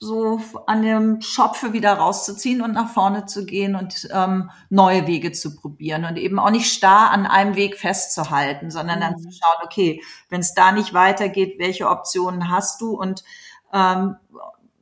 [0.00, 5.30] so an dem Schopfe wieder rauszuziehen und nach vorne zu gehen und ähm, neue Wege
[5.30, 9.02] zu probieren und eben auch nicht starr an einem Weg festzuhalten, sondern mhm.
[9.02, 13.22] dann zu schauen, okay, wenn es da nicht weitergeht, welche Optionen hast du und
[13.72, 14.16] ähm,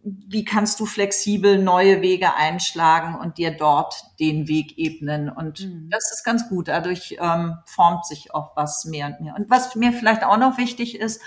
[0.02, 5.28] wie kannst du flexibel neue Wege einschlagen und dir dort den Weg ebnen.
[5.28, 5.88] Und mhm.
[5.90, 6.68] das ist ganz gut.
[6.68, 9.34] Dadurch ähm, formt sich auch was mehr und mehr.
[9.36, 11.20] Und was mir vielleicht auch noch wichtig ist,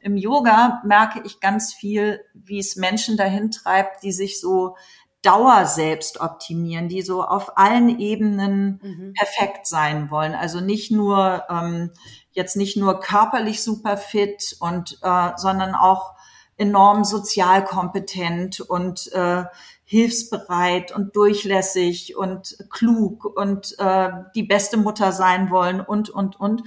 [0.00, 4.76] im Yoga merke ich ganz viel, wie es Menschen dahin treibt, die sich so
[5.22, 9.12] Dauer selbst optimieren, die so auf allen Ebenen mhm.
[9.14, 10.34] perfekt sein wollen.
[10.34, 11.90] Also nicht nur ähm,
[12.32, 16.14] jetzt nicht nur körperlich super fit und äh, sondern auch
[16.60, 19.44] enorm sozial kompetent und äh,
[19.84, 26.62] hilfsbereit und durchlässig und klug und äh, die beste Mutter sein wollen und und und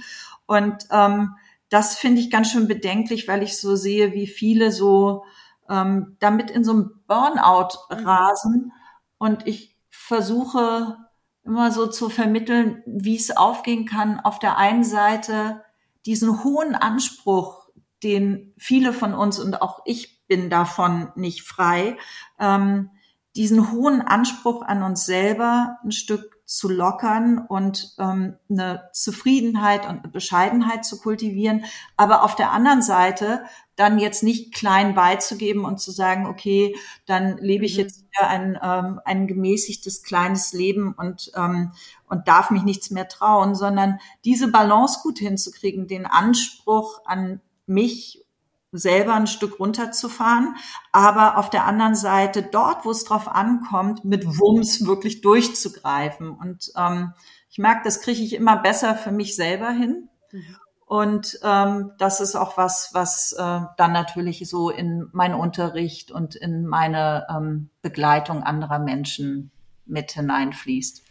[0.46, 1.36] und ähm,
[1.70, 5.24] das finde ich ganz schön bedenklich, weil ich so sehe, wie viele so
[5.68, 8.06] ähm, damit in so einem Burnout mhm.
[8.06, 8.72] rasen.
[9.18, 10.98] Und ich versuche
[11.44, 15.64] immer so zu vermitteln, wie es aufgehen kann, auf der einen Seite
[16.06, 17.63] diesen hohen Anspruch,
[18.04, 21.96] den viele von uns und auch ich bin davon nicht frei,
[22.38, 22.90] ähm,
[23.36, 30.00] diesen hohen Anspruch an uns selber ein Stück zu lockern und ähm, eine Zufriedenheit und
[30.00, 31.64] eine Bescheidenheit zu kultivieren,
[31.96, 33.44] aber auf der anderen Seite
[33.76, 37.82] dann jetzt nicht klein beizugeben und zu sagen, okay, dann lebe ich mhm.
[37.82, 41.72] jetzt wieder ein, ähm, ein gemäßigtes kleines Leben und, ähm,
[42.08, 48.24] und darf mich nichts mehr trauen, sondern diese Balance gut hinzukriegen, den Anspruch an mich
[48.72, 50.56] selber ein Stück runterzufahren,
[50.92, 56.30] aber auf der anderen Seite dort, wo es drauf ankommt, mit Wumms wirklich durchzugreifen.
[56.30, 57.12] Und ähm,
[57.48, 60.08] ich merke, das kriege ich immer besser für mich selber hin.
[60.32, 60.56] Mhm.
[60.86, 66.34] Und ähm, das ist auch was, was äh, dann natürlich so in meinen Unterricht und
[66.34, 69.50] in meine ähm, Begleitung anderer Menschen
[69.86, 71.02] mit hineinfließt.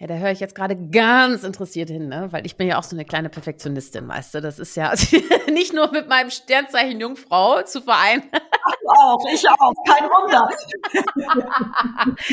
[0.00, 2.28] Ja, da höre ich jetzt gerade ganz interessiert hin, ne?
[2.30, 4.40] weil ich bin ja auch so eine kleine Perfektionistin, weißt du.
[4.40, 4.94] Das ist ja
[5.50, 8.22] nicht nur mit meinem Sternzeichen Jungfrau zu vereinen.
[8.32, 10.48] Ich auch, ich auch, kein Wunder.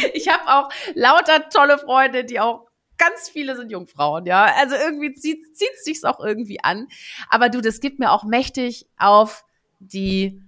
[0.13, 2.67] ich habe auch lauter tolle Freunde, die auch
[2.99, 4.45] ganz viele sind Jungfrauen, ja.
[4.59, 6.87] Also irgendwie zieht zieht sich's auch irgendwie an.
[7.29, 9.43] Aber du, das gibt mir auch mächtig auf
[9.79, 10.39] die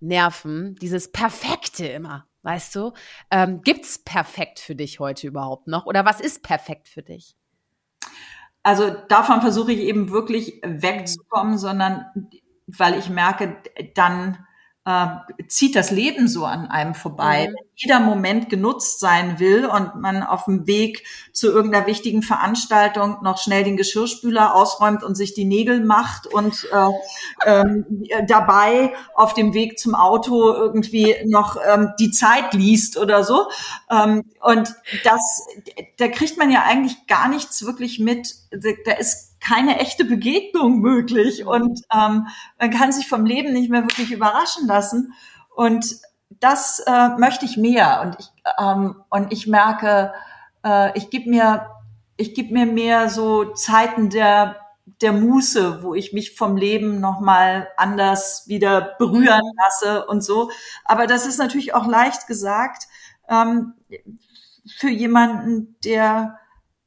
[0.00, 2.26] Nerven, dieses Perfekte immer.
[2.42, 2.92] Weißt du,
[3.30, 5.86] ähm, gibt's perfekt für dich heute überhaupt noch?
[5.86, 7.36] Oder was ist perfekt für dich?
[8.62, 12.06] Also davon versuche ich eben wirklich wegzukommen, sondern
[12.66, 13.62] weil ich merke,
[13.94, 14.46] dann
[14.84, 15.06] äh,
[15.46, 17.48] zieht das Leben so an einem vorbei.
[17.48, 17.54] Mhm.
[17.54, 23.18] Wenn jeder Moment genutzt sein will und man auf dem Weg zu irgendeiner wichtigen Veranstaltung
[23.22, 26.88] noch schnell den Geschirrspüler ausräumt und sich die Nägel macht und äh,
[27.46, 33.48] ähm, dabei auf dem Weg zum Auto irgendwie noch ähm, die Zeit liest oder so.
[33.90, 35.46] Ähm, und das,
[35.98, 38.34] da kriegt man ja eigentlich gar nichts wirklich mit.
[38.50, 42.28] Da ist keine echte Begegnung möglich und ähm,
[42.58, 45.14] man kann sich vom Leben nicht mehr wirklich überraschen lassen.
[45.54, 45.96] Und
[46.28, 48.02] das äh, möchte ich mehr.
[48.02, 50.12] Und ich, ähm, und ich merke,
[50.64, 51.66] äh, ich gebe mir,
[52.16, 54.56] ich gebe mir mehr so Zeiten der
[55.00, 60.50] der Muße, wo ich mich vom Leben noch mal anders wieder berühren lasse und so.
[60.84, 62.84] Aber das ist natürlich auch leicht gesagt
[63.28, 63.74] ähm,
[64.76, 66.38] für jemanden, der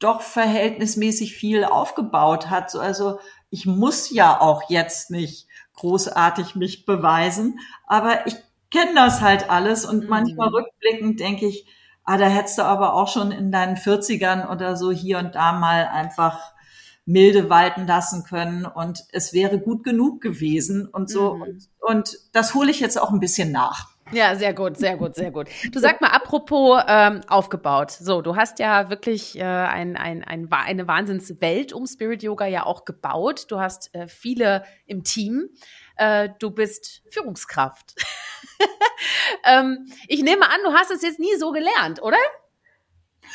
[0.06, 2.76] doch verhältnismäßig viel aufgebaut hat.
[2.76, 8.36] Also ich muss ja auch jetzt nicht großartig mich beweisen, aber ich
[8.70, 10.10] kenne das halt alles und mhm.
[10.10, 11.66] manchmal rückblickend denke ich,
[12.04, 15.54] ah, da hättest du aber auch schon in deinen 40ern oder so hier und da
[15.54, 16.54] mal einfach
[17.08, 21.34] milde walten lassen können und es wäre gut genug gewesen und so.
[21.34, 21.42] Mhm.
[21.42, 23.95] Und, und das hole ich jetzt auch ein bisschen nach.
[24.12, 25.48] Ja, sehr gut, sehr gut, sehr gut.
[25.72, 27.90] Du sag mal, apropos ähm, aufgebaut.
[27.90, 32.66] So, du hast ja wirklich äh, ein, ein, ein, eine Wahnsinnswelt um Spirit Yoga ja
[32.66, 33.46] auch gebaut.
[33.50, 35.50] Du hast äh, viele im Team.
[35.98, 37.96] Äh, du bist Führungskraft.
[39.44, 42.18] ähm, ich nehme an, du hast es jetzt nie so gelernt, oder?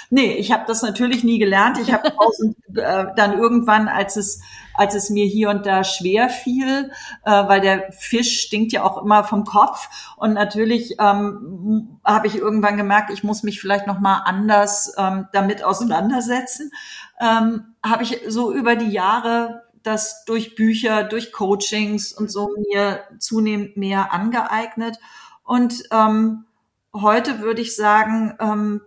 [0.08, 1.78] Nee, ich habe das natürlich nie gelernt.
[1.78, 2.08] Ich habe
[2.76, 4.40] äh, dann irgendwann, als es,
[4.80, 6.90] als es mir hier und da schwer fiel,
[7.26, 10.14] äh, weil der Fisch stinkt ja auch immer vom Kopf.
[10.16, 15.28] Und natürlich ähm, habe ich irgendwann gemerkt, ich muss mich vielleicht noch mal anders ähm,
[15.34, 16.72] damit auseinandersetzen.
[17.20, 23.00] Ähm, habe ich so über die Jahre das durch Bücher, durch Coachings und so mir
[23.18, 24.98] zunehmend mehr angeeignet.
[25.44, 26.46] Und ähm,
[26.94, 28.80] heute würde ich sagen, ähm,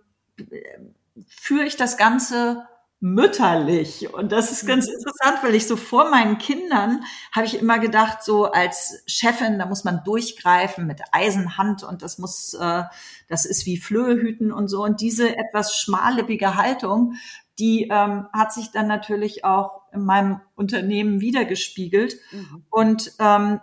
[1.28, 2.68] führe ich das Ganze
[3.04, 4.14] mütterlich.
[4.14, 4.94] Und das ist ganz mhm.
[4.94, 9.66] interessant, weil ich so vor meinen Kindern habe ich immer gedacht, so als Chefin, da
[9.66, 12.84] muss man durchgreifen mit Eisenhand und das muss, äh,
[13.28, 14.86] das ist wie Flöhehüten und so.
[14.86, 17.16] Und diese etwas schmallippige Haltung,
[17.60, 22.16] die ähm, hat sich dann natürlich auch in meinem Unternehmen wiedergespiegelt.
[22.32, 22.64] Mhm.
[22.70, 23.60] Und ähm,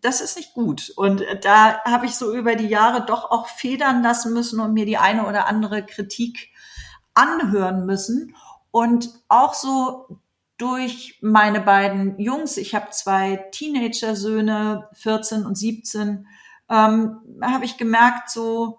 [0.00, 0.92] das ist nicht gut.
[0.94, 4.86] Und da habe ich so über die Jahre doch auch federn lassen müssen und mir
[4.86, 6.50] die eine oder andere Kritik
[7.14, 8.36] anhören müssen.
[8.76, 10.20] Und auch so
[10.58, 16.26] durch meine beiden Jungs, ich habe zwei Teenager-Söhne, 14 und 17,
[16.68, 18.78] ähm, habe ich gemerkt, so,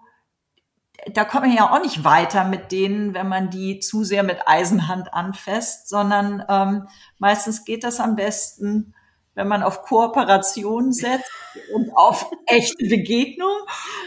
[1.12, 4.46] da komme ich ja auch nicht weiter mit denen, wenn man die zu sehr mit
[4.46, 6.86] Eisenhand anfasst, sondern ähm,
[7.18, 8.94] meistens geht das am besten,
[9.34, 11.32] wenn man auf Kooperation setzt
[11.74, 13.56] und auf echte Begegnung.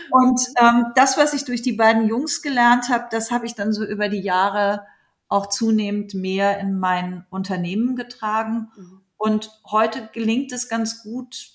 [0.10, 3.74] Und ähm, das, was ich durch die beiden Jungs gelernt habe, das habe ich dann
[3.74, 4.86] so über die Jahre
[5.32, 8.70] auch zunehmend mehr in mein Unternehmen getragen.
[8.76, 9.02] Mhm.
[9.18, 11.52] Und heute gelingt es ganz gut,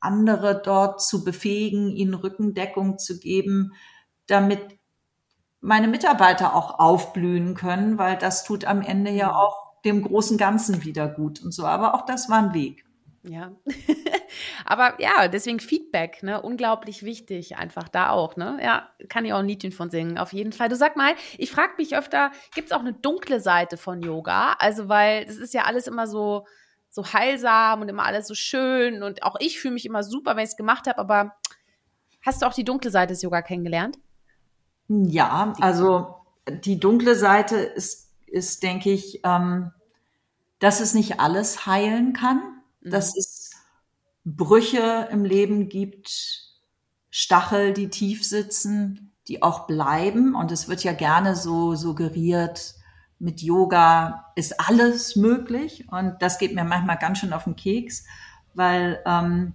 [0.00, 3.72] andere dort zu befähigen, ihnen Rückendeckung zu geben,
[4.26, 4.60] damit
[5.60, 9.34] meine Mitarbeiter auch aufblühen können, weil das tut am Ende ja mhm.
[9.34, 11.64] auch dem großen Ganzen wieder gut und so.
[11.66, 12.84] Aber auch das war ein Weg.
[13.28, 13.52] Ja.
[14.64, 16.40] Aber ja, deswegen Feedback, ne?
[16.40, 18.58] Unglaublich wichtig, einfach da auch, ne?
[18.62, 20.68] Ja, kann ich auch ein Liedchen von singen, auf jeden Fall.
[20.68, 24.56] Du sag mal, ich frage mich öfter, gibt es auch eine dunkle Seite von Yoga?
[24.58, 26.46] Also, weil es ist ja alles immer so,
[26.90, 30.44] so heilsam und immer alles so schön und auch ich fühle mich immer super, wenn
[30.44, 31.34] ich es gemacht habe, aber
[32.22, 33.98] hast du auch die dunkle Seite des Yoga kennengelernt?
[34.88, 36.14] Ja, also
[36.48, 39.70] die dunkle Seite ist, ist denke ich, ähm,
[40.60, 42.57] dass es nicht alles heilen kann
[42.88, 42.92] mhm.
[42.92, 43.50] dass es
[44.24, 46.44] Brüche im Leben gibt,
[47.10, 50.34] Stachel, die tief sitzen, die auch bleiben.
[50.34, 52.74] Und es wird ja gerne so suggeriert,
[53.18, 55.86] mit Yoga ist alles möglich.
[55.90, 58.04] Und das geht mir manchmal ganz schön auf den Keks,
[58.54, 59.54] weil ähm,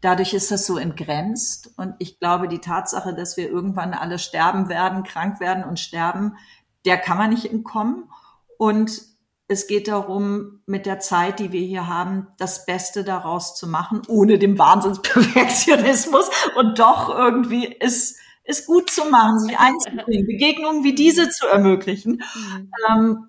[0.00, 1.70] dadurch ist das so entgrenzt.
[1.76, 6.36] Und ich glaube, die Tatsache, dass wir irgendwann alle sterben werden, krank werden und sterben,
[6.84, 8.10] der kann man nicht entkommen.
[8.58, 9.02] Und
[9.48, 14.02] es geht darum, mit der Zeit, die wir hier haben, das Beste daraus zu machen,
[14.08, 20.94] ohne dem Wahnsinnsperfektionismus und doch irgendwie es, es gut zu machen, sich einzubringen, Begegnungen wie
[20.94, 22.22] diese zu ermöglichen.
[22.34, 22.70] Mhm.
[22.88, 23.28] Ähm,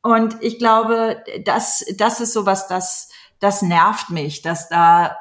[0.00, 5.18] und ich glaube, das, das ist sowas, das, das nervt mich, dass da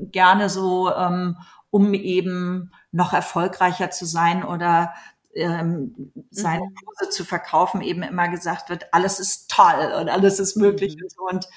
[0.00, 1.38] gerne so, ähm,
[1.70, 4.92] um eben noch erfolgreicher zu sein oder
[5.36, 6.74] ähm, seine mhm.
[6.74, 11.02] Kurse zu verkaufen, eben immer gesagt wird, alles ist toll und alles ist möglich mhm.
[11.02, 11.22] und so.
[11.28, 11.48] Und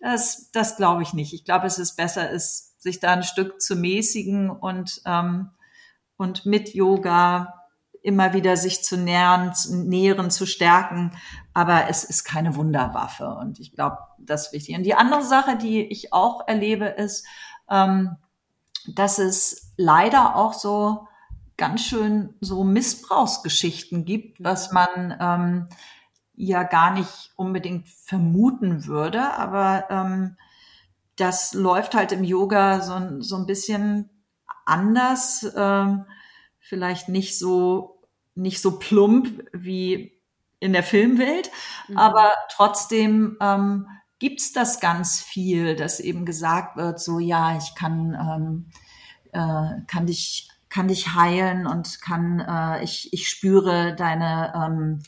[0.00, 1.32] das, das glaube ich nicht.
[1.32, 5.50] Ich glaube, es ist besser, ist, sich da ein Stück zu mäßigen und, ähm,
[6.16, 7.62] und mit Yoga
[8.02, 11.12] immer wieder sich zu nähern, zu nähren, zu stärken.
[11.54, 13.28] Aber es ist keine Wunderwaffe.
[13.28, 14.76] Und ich glaube, das ist wichtig.
[14.76, 17.26] Und die andere Sache, die ich auch erlebe, ist,
[17.68, 18.16] ähm,
[18.86, 21.08] dass es leider auch so
[21.56, 25.68] ganz schön so Missbrauchsgeschichten gibt, was man ähm,
[26.34, 30.36] ja gar nicht unbedingt vermuten würde, aber ähm,
[31.16, 34.10] das läuft halt im Yoga so, so ein bisschen
[34.66, 36.04] anders, ähm,
[36.58, 38.02] vielleicht nicht so
[38.34, 40.12] nicht so plump wie
[40.60, 41.50] in der Filmwelt,
[41.88, 41.96] mhm.
[41.96, 43.86] aber trotzdem ähm,
[44.18, 48.66] gibt's das ganz viel, dass eben gesagt wird, so ja, ich kann ähm,
[49.32, 55.02] äh, kann dich kann dich heilen und kann, äh, ich, ich spüre deine, ähm,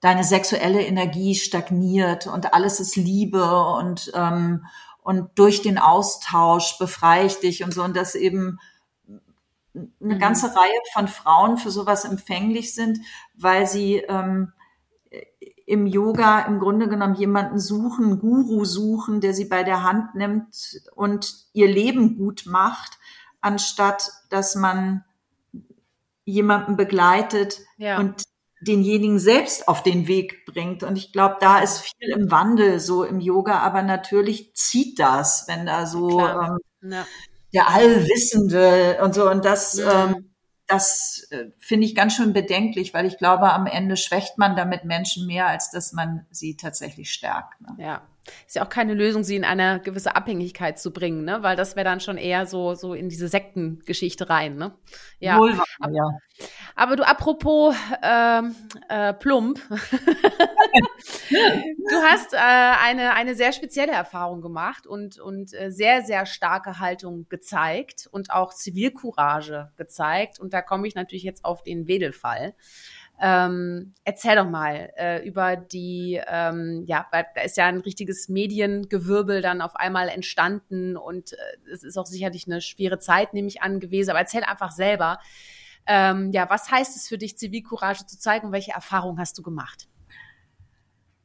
[0.00, 4.66] deine sexuelle Energie stagniert und alles ist Liebe und, ähm,
[5.02, 8.60] und durch den Austausch befreie ich dich und so und dass eben
[9.74, 10.18] eine mhm.
[10.20, 13.00] ganze Reihe von Frauen für sowas empfänglich sind,
[13.34, 14.52] weil sie ähm,
[15.66, 20.80] im Yoga im Grunde genommen jemanden suchen, Guru suchen, der sie bei der Hand nimmt
[20.94, 22.99] und ihr Leben gut macht
[23.40, 25.04] anstatt dass man
[26.24, 27.98] jemanden begleitet ja.
[27.98, 28.22] und
[28.60, 30.82] denjenigen selbst auf den Weg bringt.
[30.82, 35.44] Und ich glaube, da ist viel im Wandel so im Yoga, aber natürlich zieht das,
[35.48, 37.06] wenn da so ähm, ja.
[37.54, 39.30] der Allwissende und so.
[39.30, 40.04] Und das, ja.
[40.04, 40.30] ähm,
[40.66, 44.84] das äh, finde ich ganz schön bedenklich, weil ich glaube, am Ende schwächt man damit
[44.84, 47.60] Menschen mehr, als dass man sie tatsächlich stärkt.
[47.62, 47.76] Ne?
[47.78, 48.02] Ja.
[48.46, 51.42] Ist ja auch keine Lösung, sie in eine gewisse Abhängigkeit zu bringen, ne?
[51.42, 54.74] Weil das wäre dann schon eher so, so in diese Sektengeschichte rein, ne?
[55.18, 55.38] Ja.
[55.38, 56.10] Wohl, aber, ja.
[56.76, 58.54] aber du, apropos ähm,
[58.88, 59.76] äh, plump, du
[62.10, 67.26] hast äh, eine, eine sehr spezielle Erfahrung gemacht und, und äh, sehr, sehr starke Haltung
[67.28, 70.38] gezeigt und auch Zivilcourage gezeigt.
[70.38, 72.54] Und da komme ich natürlich jetzt auf den Wedelfall.
[73.22, 78.30] Ähm, erzähl doch mal äh, über die, ähm, ja, weil da ist ja ein richtiges
[78.30, 81.36] Mediengewirbel dann auf einmal entstanden und äh,
[81.70, 84.10] es ist auch sicherlich eine schwere Zeit, nehme ich an, gewesen.
[84.10, 85.18] Aber erzähl einfach selber,
[85.86, 89.42] ähm, ja, was heißt es für dich, Zivilcourage zu zeigen und welche Erfahrungen hast du
[89.42, 89.89] gemacht?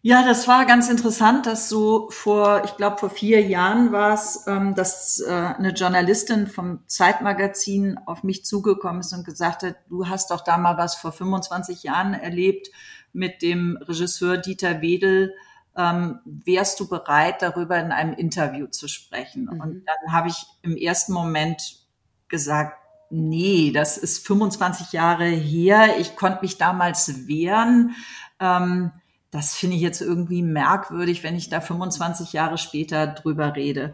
[0.08, 4.46] Ja, das war ganz interessant, dass so vor, ich glaube vor vier Jahren war es,
[4.46, 10.08] ähm, dass äh, eine Journalistin vom Zeitmagazin auf mich zugekommen ist und gesagt hat, du
[10.08, 12.70] hast doch da mal was vor 25 Jahren erlebt
[13.14, 15.34] mit dem Regisseur Dieter Wedel.
[15.76, 19.46] Ähm, wärst du bereit, darüber in einem Interview zu sprechen?
[19.52, 19.60] Mhm.
[19.60, 21.80] Und dann habe ich im ersten Moment
[22.28, 22.78] gesagt,
[23.10, 25.98] nee, das ist 25 Jahre her.
[25.98, 27.96] Ich konnte mich damals wehren.
[28.40, 28.92] Ähm,
[29.36, 33.94] das finde ich jetzt irgendwie merkwürdig, wenn ich da 25 Jahre später drüber rede.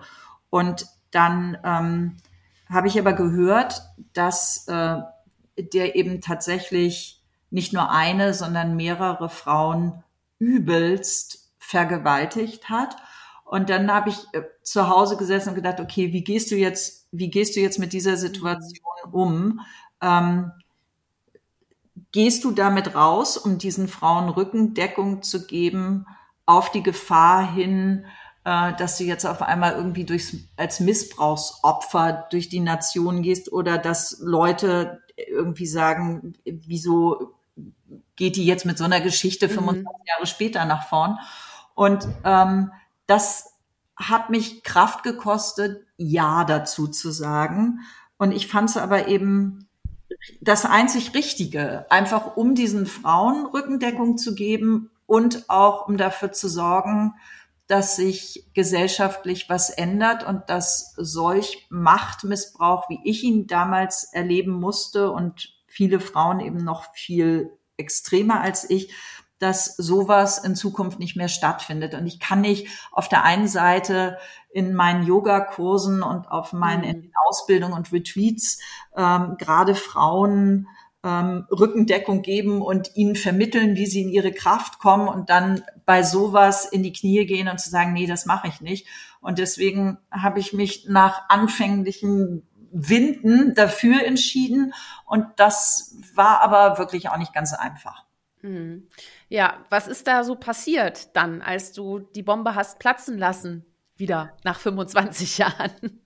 [0.49, 2.17] Und dann ähm,
[2.69, 3.81] habe ich aber gehört,
[4.13, 4.97] dass äh,
[5.57, 10.03] der eben tatsächlich nicht nur eine, sondern mehrere Frauen
[10.39, 12.95] übelst vergewaltigt hat.
[13.43, 17.07] Und dann habe ich äh, zu Hause gesessen und gedacht, okay, wie gehst du jetzt,
[17.11, 19.59] wie gehst du jetzt mit dieser Situation um?
[20.01, 20.51] Ähm,
[22.11, 26.05] gehst du damit raus, um diesen Frauen Rückendeckung zu geben
[26.45, 28.05] auf die Gefahr hin,
[28.43, 33.77] äh, dass du jetzt auf einmal irgendwie durchs, als Missbrauchsopfer durch die Nation gehst oder
[33.77, 37.35] dass Leute irgendwie sagen, wieso
[38.15, 40.07] geht die jetzt mit so einer Geschichte 25 mhm.
[40.07, 41.17] Jahre später nach vorn?
[41.75, 42.71] Und ähm,
[43.07, 43.53] das
[43.95, 47.81] hat mich Kraft gekostet, Ja dazu zu sagen.
[48.17, 49.67] Und ich fand es aber eben
[50.39, 56.47] das einzig Richtige, einfach um diesen Frauen Rückendeckung zu geben und auch um dafür zu
[56.47, 57.15] sorgen,
[57.67, 65.11] dass sich gesellschaftlich was ändert und dass solch Machtmissbrauch, wie ich ihn damals erleben musste
[65.11, 68.93] und viele Frauen eben noch viel extremer als ich,
[69.41, 71.95] dass sowas in Zukunft nicht mehr stattfindet.
[71.95, 74.17] Und ich kann nicht auf der einen Seite
[74.51, 77.11] in meinen Yogakursen und auf meinen mhm.
[77.27, 78.59] Ausbildungen und Retreats
[78.95, 80.67] ähm, gerade Frauen
[81.03, 86.03] ähm, Rückendeckung geben und ihnen vermitteln, wie sie in ihre Kraft kommen und dann bei
[86.03, 88.87] sowas in die Knie gehen und zu sagen, nee, das mache ich nicht.
[89.19, 94.73] Und deswegen habe ich mich nach anfänglichen Winden dafür entschieden.
[95.05, 98.05] Und das war aber wirklich auch nicht ganz einfach.
[98.41, 98.87] Mhm.
[99.31, 103.65] Ja, was ist da so passiert dann, als du die Bombe hast platzen lassen,
[103.95, 106.01] wieder nach 25 Jahren?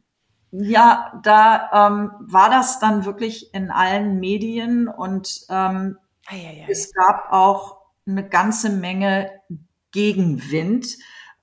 [0.51, 5.97] Ja, da ähm, war das dann wirklich in allen Medien und ähm,
[6.67, 9.31] es gab auch eine ganze Menge
[9.89, 10.95] Gegenwind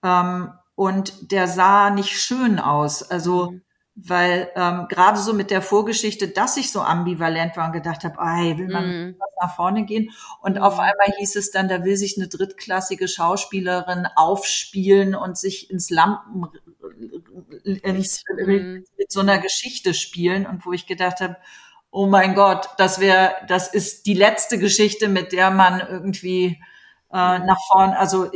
[0.04, 3.02] ähm, und der sah nicht schön aus.
[3.02, 3.62] Also mhm
[3.94, 8.16] weil ähm, gerade so mit der Vorgeschichte, dass ich so ambivalent war und gedacht habe,
[8.20, 9.16] ey, will man mm.
[9.40, 10.10] nach vorne gehen?
[10.40, 10.62] Und mm.
[10.62, 15.90] auf einmal hieß es dann, da will sich eine drittklassige Schauspielerin aufspielen und sich ins
[15.90, 16.46] Lampen
[17.64, 18.84] ins, mm.
[18.96, 21.36] mit so einer Geschichte spielen und wo ich gedacht habe,
[21.90, 26.62] oh mein Gott, das wäre, das ist die letzte Geschichte, mit der man irgendwie
[27.12, 28.30] äh, nach vorne, also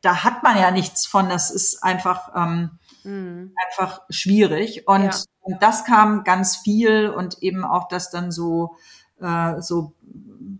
[0.00, 3.54] da hat man ja nichts von, das ist einfach ähm, mhm.
[3.66, 4.88] einfach schwierig.
[4.88, 5.04] Und,
[5.46, 5.56] ja.
[5.60, 8.76] das kam ganz viel und eben auch, dass dann so,
[9.20, 9.94] äh, so,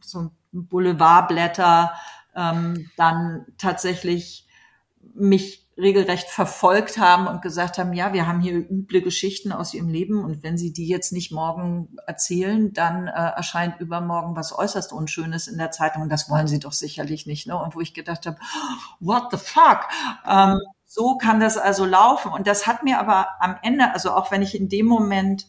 [0.03, 1.93] so Boulevardblätter
[2.37, 4.47] ähm, dann tatsächlich
[5.15, 9.89] mich regelrecht verfolgt haben und gesagt haben, ja, wir haben hier üble Geschichten aus ihrem
[9.89, 14.93] Leben und wenn sie die jetzt nicht morgen erzählen, dann äh, erscheint übermorgen was äußerst
[14.93, 17.47] Unschönes in der Zeitung und das wollen sie doch sicherlich nicht.
[17.47, 17.61] Ne?
[17.61, 18.39] Und wo ich gedacht habe,
[19.01, 19.89] what the fuck?
[20.27, 20.61] Ähm,
[20.95, 22.31] so kann das also laufen.
[22.31, 25.47] Und das hat mir aber am Ende, also auch wenn ich in dem Moment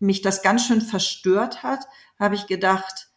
[0.00, 1.86] mich das ganz schön verstört hat,
[2.18, 3.08] habe ich gedacht,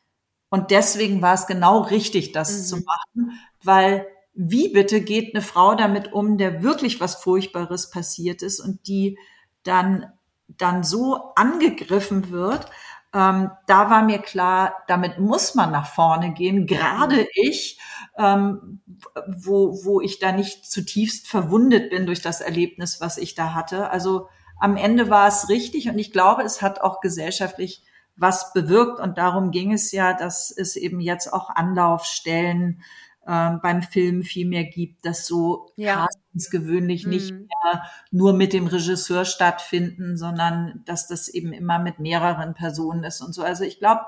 [0.49, 2.63] und deswegen war es genau richtig, das mhm.
[2.63, 4.05] zu machen, weil
[4.35, 9.17] wie bitte geht eine Frau damit um, der wirklich was Furchtbares passiert ist und die
[9.63, 10.13] dann,
[10.47, 12.67] dann so angegriffen wird,
[13.15, 16.67] ähm, da war mir klar, damit muss man nach vorne gehen.
[16.67, 17.79] Gerade ich,
[18.17, 18.81] ähm,
[19.27, 23.89] wo, wo ich da nicht zutiefst verwundet bin durch das Erlebnis, was ich da hatte.
[23.89, 24.27] Also
[24.59, 27.83] am Ende war es richtig und ich glaube, es hat auch gesellschaftlich
[28.15, 28.99] was bewirkt.
[28.99, 32.81] Und darum ging es ja, dass es eben jetzt auch Anlaufstellen
[33.25, 36.05] äh, beim Film viel mehr gibt, dass so ja.
[36.05, 37.11] Castings gewöhnlich mhm.
[37.11, 43.03] nicht mehr nur mit dem Regisseur stattfinden, sondern dass das eben immer mit mehreren Personen
[43.03, 43.43] ist und so.
[43.43, 44.01] Also ich glaube,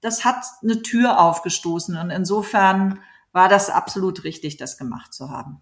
[0.00, 2.98] das hat eine Tür aufgestoßen und insofern
[3.32, 5.60] war das absolut richtig, das gemacht zu haben.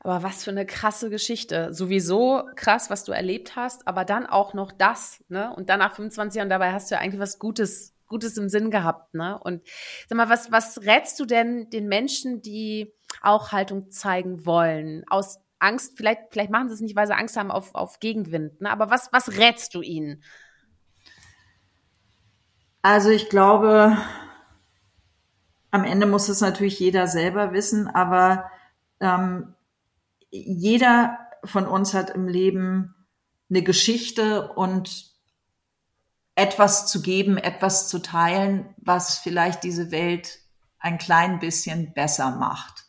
[0.00, 1.72] Aber was für eine krasse Geschichte.
[1.72, 5.54] Sowieso krass, was du erlebt hast, aber dann auch noch das, ne?
[5.54, 8.70] Und dann nach 25 Jahren dabei hast du ja eigentlich was Gutes, Gutes im Sinn
[8.70, 9.38] gehabt, ne?
[9.38, 9.62] Und
[10.08, 12.92] sag mal, was, was rätst du denn den Menschen, die
[13.22, 15.04] auch Haltung zeigen wollen?
[15.08, 18.60] Aus Angst, vielleicht, vielleicht machen sie es nicht, weil sie Angst haben auf, auf Gegenwind,
[18.60, 18.70] ne?
[18.70, 20.22] Aber was, was rätst du ihnen?
[22.82, 23.96] Also ich glaube,
[25.70, 28.50] am Ende muss es natürlich jeder selber wissen, aber
[29.00, 29.54] ähm,
[30.30, 32.94] jeder von uns hat im Leben
[33.50, 35.12] eine Geschichte und
[36.34, 40.38] etwas zu geben, etwas zu teilen, was vielleicht diese Welt
[40.78, 42.86] ein klein bisschen besser macht.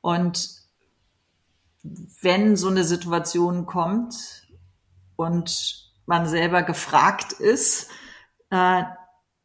[0.00, 0.50] Und
[2.20, 4.46] wenn so eine Situation kommt
[5.16, 7.88] und man selber gefragt ist,
[8.50, 8.82] äh,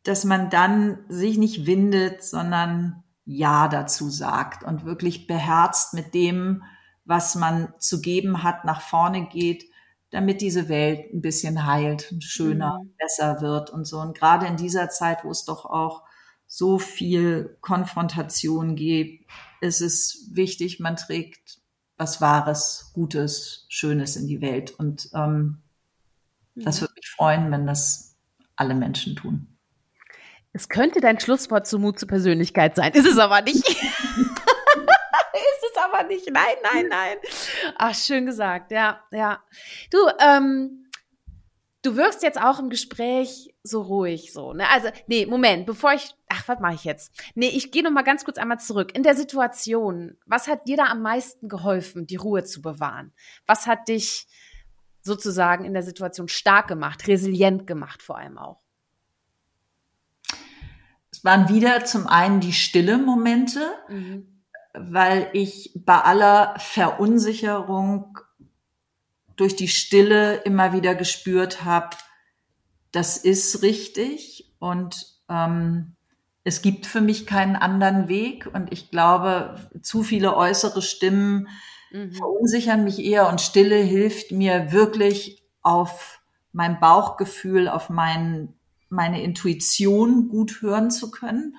[0.08, 6.64] dass man dann sich nicht windet, sondern Ja dazu sagt und wirklich beherzt mit dem,
[7.04, 9.66] was man zu geben hat, nach vorne geht,
[10.10, 12.94] damit diese Welt ein bisschen heilt, schöner, mhm.
[12.98, 14.00] besser wird und so.
[14.00, 16.04] Und gerade in dieser Zeit, wo es doch auch
[16.46, 19.30] so viel Konfrontation gibt,
[19.60, 21.60] ist es wichtig, man trägt
[21.98, 24.72] was Wahres, Gutes, Schönes in die Welt.
[24.72, 25.62] Und ähm,
[26.56, 26.64] mhm.
[26.64, 28.16] das würde mich freuen, wenn das
[28.56, 29.57] alle Menschen tun.
[30.58, 33.70] Es könnte dein Schlusswort zu Mut zur Persönlichkeit sein, ist es aber nicht.
[33.70, 33.78] ist
[35.72, 36.28] es aber nicht.
[36.32, 37.18] Nein, nein, nein.
[37.78, 38.72] Ach, schön gesagt.
[38.72, 39.44] Ja, ja.
[39.92, 40.90] Du, ähm,
[41.84, 44.68] du wirkst jetzt auch im Gespräch so ruhig, so, ne?
[44.72, 47.14] Also, nee, Moment, bevor ich, ach, was mache ich jetzt?
[47.36, 48.96] Nee, ich gehe noch mal ganz kurz einmal zurück.
[48.96, 53.14] In der Situation, was hat dir da am meisten geholfen, die Ruhe zu bewahren?
[53.46, 54.26] Was hat dich
[55.04, 58.67] sozusagen in der Situation stark gemacht, resilient gemacht vor allem auch?
[61.18, 63.60] Es waren wieder zum einen die stille Momente,
[63.90, 64.44] mhm.
[64.74, 68.20] weil ich bei aller Verunsicherung
[69.36, 71.98] durch die Stille immer wieder gespürt habe,
[72.92, 75.96] das ist richtig und ähm,
[76.44, 81.48] es gibt für mich keinen anderen Weg und ich glaube, zu viele äußere Stimmen
[81.92, 82.12] mhm.
[82.12, 88.57] verunsichern mich eher und Stille hilft mir wirklich auf mein Bauchgefühl, auf meinen
[88.90, 91.56] meine Intuition gut hören zu können.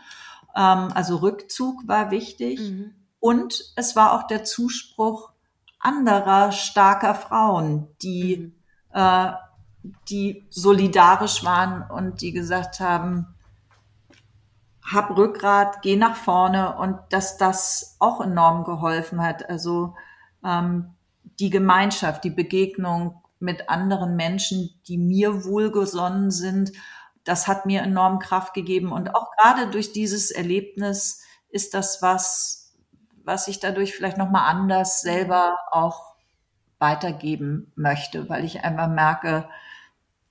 [0.56, 2.60] Ähm, also Rückzug war wichtig.
[2.60, 2.94] Mhm.
[3.20, 5.32] Und es war auch der Zuspruch
[5.80, 8.52] anderer starker Frauen, die, mhm.
[8.92, 9.32] äh,
[10.08, 13.34] die solidarisch waren und die gesagt haben,
[14.82, 19.48] hab Rückgrat, geh nach vorne und dass das auch enorm geholfen hat.
[19.48, 19.94] Also
[20.44, 20.94] ähm,
[21.38, 26.72] die Gemeinschaft, die Begegnung mit anderen Menschen, die mir wohlgesonnen sind
[27.28, 28.90] das hat mir enorm Kraft gegeben.
[28.90, 32.74] Und auch gerade durch dieses Erlebnis ist das was,
[33.22, 36.14] was ich dadurch vielleicht nochmal anders selber auch
[36.78, 39.48] weitergeben möchte, weil ich einfach merke,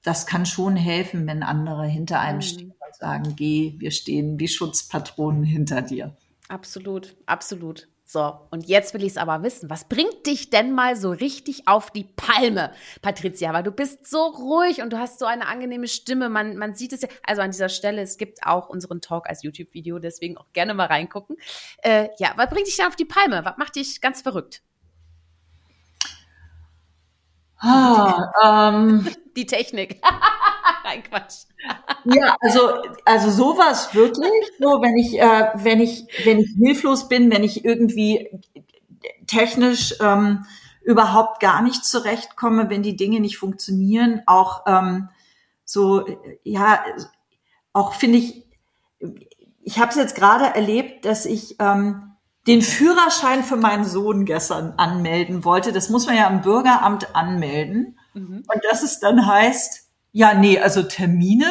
[0.03, 2.41] das kann schon helfen, wenn andere hinter einem mhm.
[2.41, 6.15] stehen und sagen, geh, wir stehen wie Schutzpatronen hinter dir.
[6.47, 7.87] Absolut, absolut.
[8.09, 9.69] So, und jetzt will ich es aber wissen.
[9.69, 13.51] Was bringt dich denn mal so richtig auf die Palme, Patricia?
[13.51, 16.29] Weil du bist so ruhig und du hast so eine angenehme Stimme.
[16.29, 17.09] Man, man sieht es ja.
[17.25, 20.87] Also an dieser Stelle, es gibt auch unseren Talk als YouTube-Video, deswegen auch gerne mal
[20.87, 21.35] reingucken.
[21.79, 23.43] Äh, ja, was bringt dich denn auf die Palme?
[23.43, 24.61] Was macht dich ganz verrückt?
[27.59, 29.05] Ah, ähm,
[29.35, 30.01] die Technik.
[30.87, 31.47] Nein, Quatsch.
[32.05, 37.29] ja, also, also sowas wirklich, so wenn ich, äh, wenn ich, wenn ich hilflos bin,
[37.29, 38.29] wenn ich irgendwie
[39.27, 40.45] technisch ähm,
[40.81, 45.09] überhaupt gar nicht zurechtkomme, wenn die Dinge nicht funktionieren, auch ähm,
[45.65, 46.05] so,
[46.43, 46.81] ja,
[47.73, 48.45] auch finde ich,
[49.61, 52.13] ich habe es jetzt gerade erlebt, dass ich ähm,
[52.47, 55.73] den Führerschein für meinen Sohn gestern anmelden wollte.
[55.73, 57.99] Das muss man ja am Bürgeramt anmelden.
[58.13, 58.45] Mhm.
[58.47, 59.86] Und dass es dann heißt,
[60.17, 61.45] ja, nee, also Termine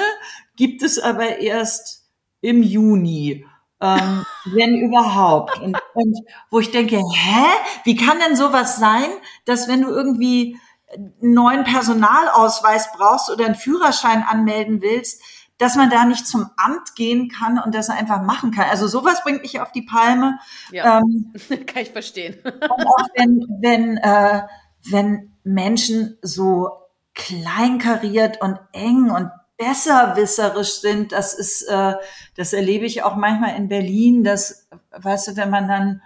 [0.57, 2.05] gibt es aber erst
[2.41, 3.47] im Juni.
[3.81, 5.61] Ähm, wenn überhaupt.
[5.61, 6.19] Und, und
[6.51, 7.45] wo ich denke, hä?
[7.85, 9.07] Wie kann denn sowas sein,
[9.45, 10.59] dass wenn du irgendwie
[10.93, 15.23] einen neuen Personalausweis brauchst oder einen Führerschein anmelden willst,
[15.59, 18.69] dass man da nicht zum Amt gehen kann und das einfach machen kann.
[18.69, 20.41] Also sowas bringt mich auf die Palme.
[20.73, 21.33] Ja, ähm,
[21.67, 22.37] kann ich verstehen.
[22.43, 24.43] und auch wenn, wenn, äh,
[24.91, 26.86] wenn Menschen so
[27.17, 31.11] kleinkariert und eng und besserwisserisch sind.
[31.12, 31.95] Das ist, äh,
[32.37, 36.03] das erlebe ich auch manchmal in Berlin, dass, weißt du, wenn man dann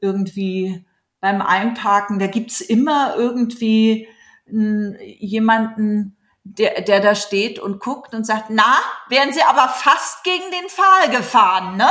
[0.00, 0.84] irgendwie
[1.20, 4.08] beim Einparken, da gibt's immer irgendwie
[4.46, 8.76] n, jemanden, der, der da steht und guckt und sagt, na,
[9.08, 11.88] wären Sie aber fast gegen den Pfahl gefahren, ne?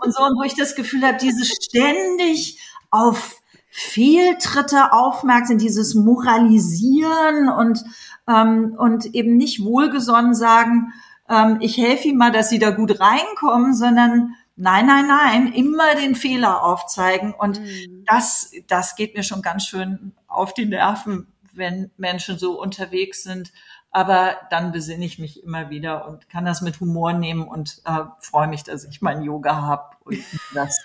[0.00, 2.60] Und so, und wo ich das Gefühl habe, dieses ständig
[2.90, 3.36] auf
[3.78, 7.84] Fehltritte aufmerksam, dieses Moralisieren und,
[8.26, 10.94] ähm, und eben nicht wohlgesonnen sagen,
[11.28, 15.96] ähm, ich helfe ihm mal, dass Sie da gut reinkommen, sondern Nein, nein, nein, immer
[15.96, 17.34] den Fehler aufzeigen.
[17.34, 18.04] Und mhm.
[18.06, 23.52] das, das geht mir schon ganz schön auf die Nerven, wenn Menschen so unterwegs sind.
[23.90, 28.04] Aber dann besinne ich mich immer wieder und kann das mit Humor nehmen und äh,
[28.20, 30.24] freue mich, dass ich mein Yoga habe und
[30.54, 30.80] das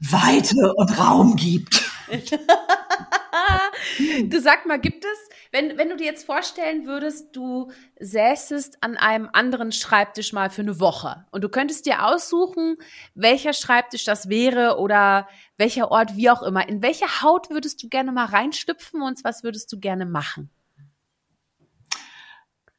[0.00, 1.91] Weite und Raum gibt.
[4.28, 8.96] du sag mal, gibt es, wenn, wenn du dir jetzt vorstellen würdest, du säßest an
[8.96, 12.76] einem anderen Schreibtisch mal für eine Woche und du könntest dir aussuchen,
[13.14, 16.68] welcher Schreibtisch das wäre oder welcher Ort, wie auch immer.
[16.68, 20.50] In welche Haut würdest du gerne mal reinstüpfen und was würdest du gerne machen?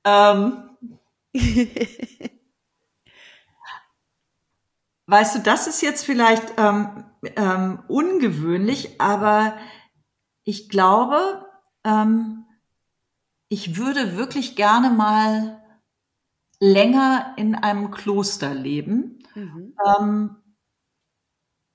[0.05, 0.69] Ähm.
[5.07, 9.57] weißt du, das ist jetzt vielleicht ähm, ähm, ungewöhnlich, aber
[10.43, 11.45] ich glaube,
[11.83, 12.45] ähm,
[13.49, 15.61] ich würde wirklich gerne mal
[16.59, 19.75] länger in einem Kloster leben, mhm.
[19.85, 20.35] ähm,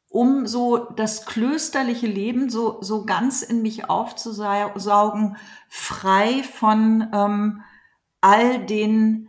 [0.08, 5.36] um so das klösterliche Leben so, so ganz in mich aufzusaugen,
[5.68, 7.62] frei von ähm,
[8.20, 9.27] all den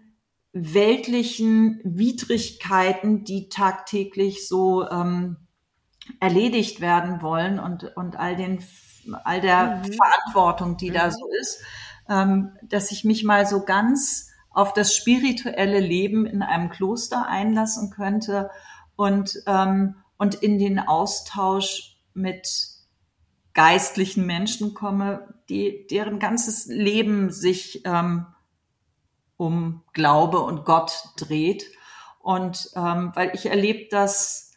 [0.54, 5.38] weltlichen Widrigkeiten, die tagtäglich so ähm,
[6.20, 8.64] erledigt werden wollen und, und all den
[9.24, 9.94] all der mhm.
[9.94, 10.94] Verantwortung, die mhm.
[10.94, 11.62] da so ist,
[12.10, 17.92] ähm, dass ich mich mal so ganz auf das spirituelle Leben in einem Kloster einlassen
[17.92, 18.50] könnte
[18.96, 22.48] und, ähm, und in den Austausch mit
[23.54, 28.26] geistlichen Menschen komme, die, deren ganzes Leben sich ähm,
[29.40, 31.64] um Glaube und Gott dreht.
[32.20, 34.52] Und ähm, weil ich erlebe das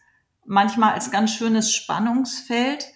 [0.45, 2.87] manchmal als ganz schönes Spannungsfeld,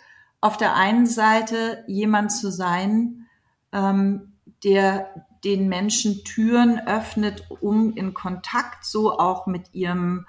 [0.40, 3.28] auf der einen Seite jemand zu sein,
[3.72, 4.32] ähm,
[4.64, 10.26] der den Menschen Türen öffnet, um in Kontakt so auch mit ihrem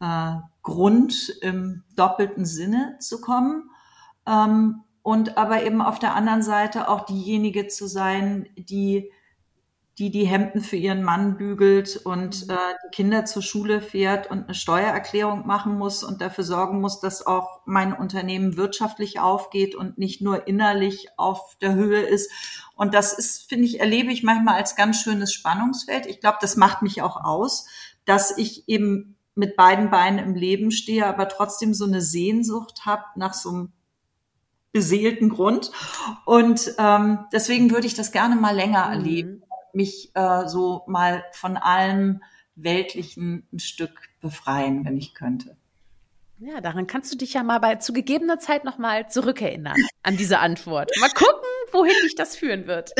[0.00, 3.68] äh, Grund im doppelten Sinne zu kommen.
[4.26, 9.12] Ähm, und aber eben auf der anderen Seite auch diejenige zu sein, die
[9.98, 12.50] die die Hemden für ihren Mann bügelt und mhm.
[12.50, 17.00] äh, die Kinder zur Schule fährt und eine Steuererklärung machen muss und dafür sorgen muss,
[17.00, 22.30] dass auch mein Unternehmen wirtschaftlich aufgeht und nicht nur innerlich auf der Höhe ist.
[22.74, 26.06] Und das ist, finde ich, erlebe ich manchmal als ganz schönes Spannungsfeld.
[26.06, 27.66] Ich glaube, das macht mich auch aus,
[28.04, 33.04] dass ich eben mit beiden Beinen im Leben stehe, aber trotzdem so eine Sehnsucht habe
[33.16, 33.72] nach so einem
[34.72, 35.70] beseelten Grund.
[36.24, 38.92] Und ähm, deswegen würde ich das gerne mal länger mhm.
[38.92, 39.43] erleben
[39.74, 42.22] mich äh, so mal von allem
[42.56, 45.56] Weltlichen ein Stück befreien, wenn ich könnte.
[46.38, 50.40] Ja, daran kannst du dich ja mal bei zu gegebener Zeit nochmal zurückerinnern an diese
[50.40, 50.90] Antwort.
[51.00, 52.92] Mal gucken, wohin dich das führen wird.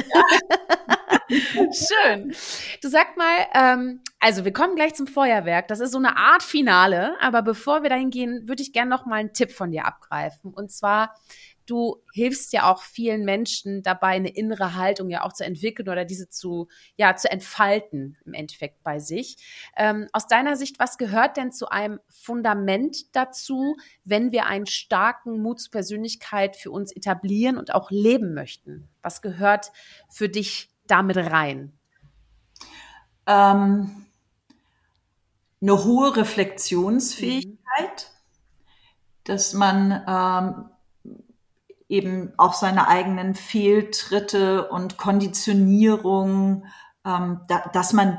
[1.29, 2.35] Schön.
[2.81, 5.69] Du sag mal, ähm, also wir kommen gleich zum Feuerwerk.
[5.69, 9.05] Das ist so eine Art Finale, aber bevor wir dahin gehen, würde ich gerne noch
[9.05, 10.55] mal einen Tipp von dir abgreifen.
[10.55, 11.15] Und zwar
[11.67, 16.05] du hilfst ja auch vielen Menschen dabei, eine innere Haltung ja auch zu entwickeln oder
[16.05, 19.37] diese zu, ja, zu entfalten im Endeffekt bei sich.
[19.77, 25.43] Ähm, aus deiner Sicht, was gehört denn zu einem Fundament dazu, wenn wir einen starken
[25.43, 28.89] Mut zur Persönlichkeit für uns etablieren und auch leben möchten?
[29.03, 29.73] Was gehört
[30.11, 31.73] für dich damit rein?
[33.27, 34.07] Ähm,
[35.61, 38.65] eine hohe Reflexionsfähigkeit, mhm.
[39.25, 40.71] dass man ähm,
[41.89, 46.67] eben auch seine eigenen Fehltritte und Konditionierung,
[47.05, 48.19] ähm, da, dass man,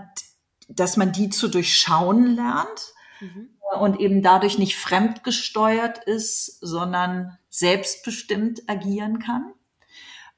[0.68, 3.50] dass man die zu durchschauen lernt mhm.
[3.80, 9.54] und eben dadurch nicht fremdgesteuert ist, sondern selbstbestimmt agieren kann.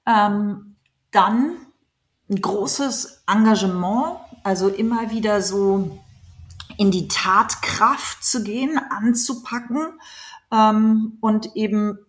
[0.06, 0.76] Ähm,
[1.12, 1.58] dann
[2.30, 6.00] ein großes Engagement, also immer wieder so
[6.78, 10.00] in die Tatkraft zu gehen, anzupacken
[10.52, 12.00] ähm, und eben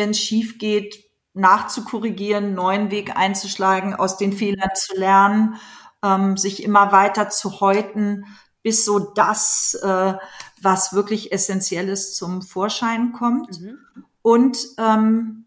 [0.00, 5.56] wenn es schief geht, nachzukorrigieren, neuen Weg einzuschlagen, aus den Fehlern zu lernen,
[6.02, 8.24] ähm, sich immer weiter zu häuten,
[8.62, 10.14] bis so das, äh,
[10.62, 13.60] was wirklich essentiell ist, zum Vorschein kommt.
[13.60, 13.78] Mhm.
[14.22, 15.44] Und ähm,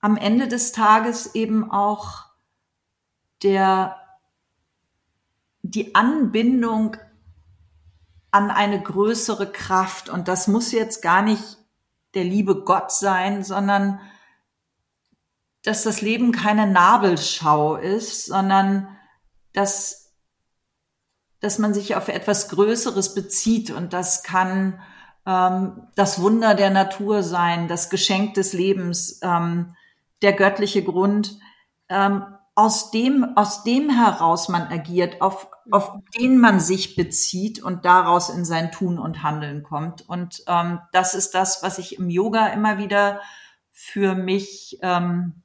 [0.00, 2.26] am Ende des Tages eben auch
[3.42, 3.96] der
[5.62, 6.96] die Anbindung
[8.30, 10.08] an eine größere Kraft.
[10.08, 11.55] Und das muss jetzt gar nicht
[12.16, 14.00] der liebe Gott sein, sondern
[15.62, 18.88] dass das Leben keine Nabelschau ist, sondern
[19.52, 20.14] dass,
[21.40, 23.70] dass man sich auf etwas Größeres bezieht.
[23.70, 24.80] Und das kann
[25.26, 29.74] ähm, das Wunder der Natur sein, das Geschenk des Lebens, ähm,
[30.22, 31.38] der göttliche Grund.
[31.88, 32.24] Ähm,
[32.56, 38.30] aus dem, aus dem heraus man agiert, auf, auf den man sich bezieht und daraus
[38.30, 40.08] in sein Tun und Handeln kommt.
[40.08, 43.20] Und ähm, das ist das, was ich im Yoga immer wieder
[43.72, 45.42] für mich ähm,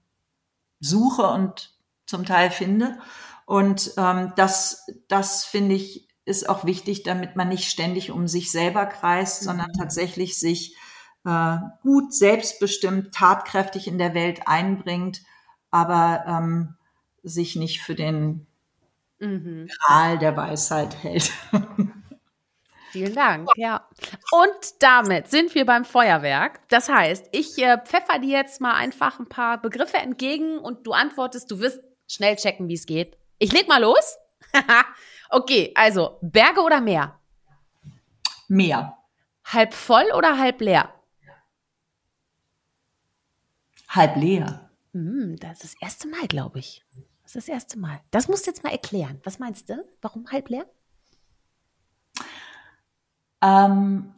[0.80, 2.97] suche und zum Teil finde.
[3.45, 8.51] Und ähm, das, das finde ich, ist auch wichtig, damit man nicht ständig um sich
[8.51, 9.80] selber kreist, sondern mhm.
[9.80, 10.78] tatsächlich sich
[11.26, 15.24] äh, gut, selbstbestimmt, tatkräftig in der Welt einbringt,
[15.72, 16.78] aber ähm,
[17.24, 18.48] sich nicht für den
[19.20, 19.68] mhm.
[19.68, 21.32] Gral der Weisheit hält.
[22.92, 23.88] Vielen Dank, ja.
[24.32, 26.60] Und damit sind wir beim Feuerwerk.
[26.68, 30.92] Das heißt, ich äh, pfeffer dir jetzt mal einfach ein paar Begriffe entgegen und du
[30.92, 33.18] antwortest, du wirst schnell checken, wie es geht.
[33.40, 34.18] Ich leg mal los.
[35.30, 37.18] okay, also Berge oder Meer?
[38.50, 38.98] Meer.
[39.46, 40.94] Halb voll oder halb leer?
[43.88, 44.70] Halb leer.
[44.94, 46.84] Hm, das ist das erste Mal, glaube ich.
[47.32, 48.02] Das ist das erste Mal.
[48.12, 49.22] Das musst du jetzt mal erklären.
[49.24, 49.86] Was meinst du?
[50.02, 50.66] Warum halb leer?
[53.42, 54.14] Ähm,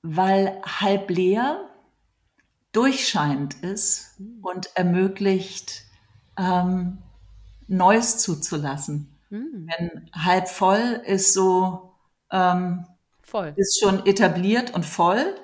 [0.00, 1.68] weil halb leer
[2.72, 4.38] durchscheinend ist mhm.
[4.42, 5.82] und ermöglicht,
[6.38, 7.02] ähm,
[7.66, 9.14] Neues zuzulassen.
[9.28, 9.68] Mhm.
[9.68, 11.92] Wenn halb voll ist so,
[12.30, 12.86] ähm,
[13.20, 13.52] voll.
[13.56, 15.34] ist schon etabliert und voll.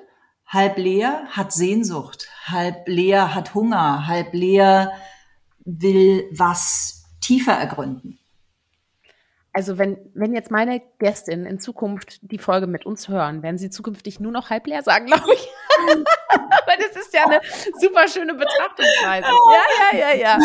[0.47, 2.27] Halb leer hat Sehnsucht.
[2.45, 4.07] Halb leer hat Hunger.
[4.07, 4.91] Halb leer
[5.65, 8.19] will was tiefer ergründen.
[9.51, 13.69] Also wenn, wenn jetzt meine Gästin in Zukunft die Folge mit uns hören, werden sie
[13.69, 15.47] zukünftig nur noch halb leer sagen, glaube ich.
[16.65, 17.41] Weil das ist ja eine
[17.79, 19.27] super schöne Betrachtungsweise.
[19.91, 20.37] Ja, ja, ja, ja.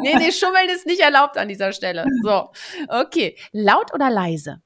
[0.00, 2.06] Nee, nee, Schummeln ist nicht erlaubt an dieser Stelle.
[2.22, 2.50] So,
[2.88, 3.36] okay.
[3.52, 4.62] Laut oder leise?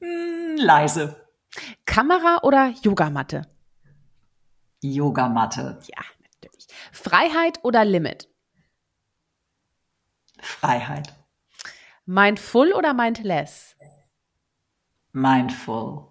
[0.00, 1.16] Hm, leise.
[1.86, 3.42] Kamera oder Yogamatte?
[4.82, 5.78] Yogamatte.
[5.86, 6.04] Ja,
[6.96, 8.28] Freiheit oder Limit?
[10.40, 11.14] Freiheit.
[12.06, 13.76] Mindful oder mindless?
[15.12, 16.08] Mindful.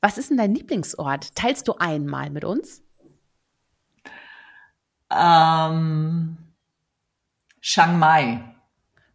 [0.00, 1.34] Was ist denn dein Lieblingsort?
[1.34, 2.82] Teilst du einmal mit uns?
[5.10, 6.36] Ähm,
[7.60, 8.44] Chiang Mai.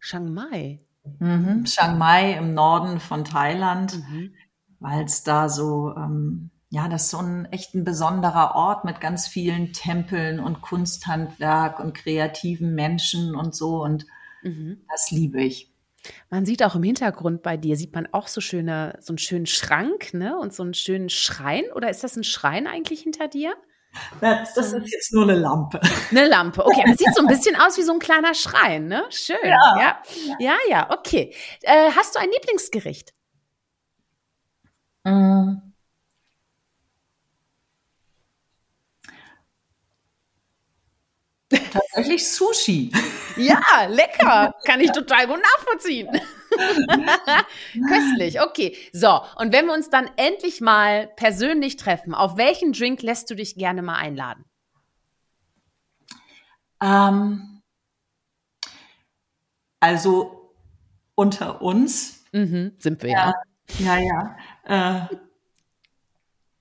[0.01, 0.79] Chiang Mai.
[1.19, 1.65] Mhm.
[1.65, 4.33] Chiang Mai im Norden von Thailand, mhm.
[4.79, 9.01] weil es da so ähm, ja, das ist so ein echt ein besonderer Ort mit
[9.01, 13.81] ganz vielen Tempeln und Kunsthandwerk und kreativen Menschen und so.
[13.81, 14.05] Und
[14.43, 14.85] mhm.
[14.89, 15.73] das liebe ich.
[16.29, 19.47] Man sieht auch im Hintergrund bei dir, sieht man auch so schöne, so einen schönen
[19.47, 20.37] Schrank, ne?
[20.37, 21.63] Und so einen schönen Schrein.
[21.73, 23.53] Oder ist das ein Schrein eigentlich hinter dir?
[24.21, 25.81] Das, das ist jetzt nur eine Lampe.
[26.11, 26.83] Eine Lampe, okay.
[26.85, 29.03] Aber sieht so ein bisschen aus wie so ein kleiner Schrein, ne?
[29.09, 29.37] Schön.
[29.43, 30.01] Ja, ja,
[30.37, 31.33] ja, ja okay.
[31.63, 33.13] Äh, hast du ein Lieblingsgericht?
[35.03, 35.68] Mm.
[41.71, 42.91] Tatsächlich Sushi.
[43.37, 44.53] Ja, lecker.
[44.65, 46.09] Kann ich total gut nachvollziehen.
[47.87, 48.75] Köstlich, okay.
[48.91, 53.35] So, und wenn wir uns dann endlich mal persönlich treffen, auf welchen Drink lässt du
[53.35, 54.45] dich gerne mal einladen?
[56.81, 57.61] Ähm,
[59.79, 60.55] also
[61.15, 62.25] unter uns.
[62.31, 63.33] Mhm, sind wir ja.
[63.79, 64.37] Ja, ja.
[64.67, 65.09] ja.
[65.09, 65.15] Äh,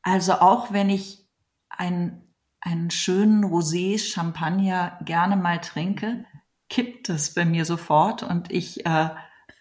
[0.02, 1.26] also auch wenn ich
[1.68, 2.27] ein
[2.60, 6.24] einen schönen Rosé Champagner gerne mal trinke,
[6.68, 9.10] kippt es bei mir sofort und ich äh,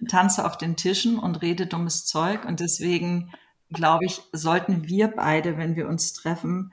[0.10, 2.46] tanze auf den Tischen und rede dummes Zeug.
[2.46, 3.32] Und deswegen
[3.70, 6.72] glaube ich, sollten wir beide, wenn wir uns treffen,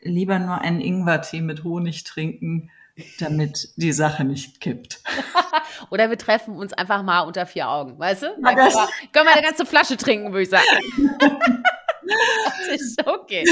[0.00, 2.70] lieber nur einen Ingwertee mit Honig trinken,
[3.18, 5.02] damit die Sache nicht kippt.
[5.90, 8.26] Oder wir treffen uns einfach mal unter vier Augen, weißt du?
[8.26, 10.64] Ja, können, wir, können wir eine ganze Flasche trinken, würde ich sagen.
[13.06, 13.44] okay.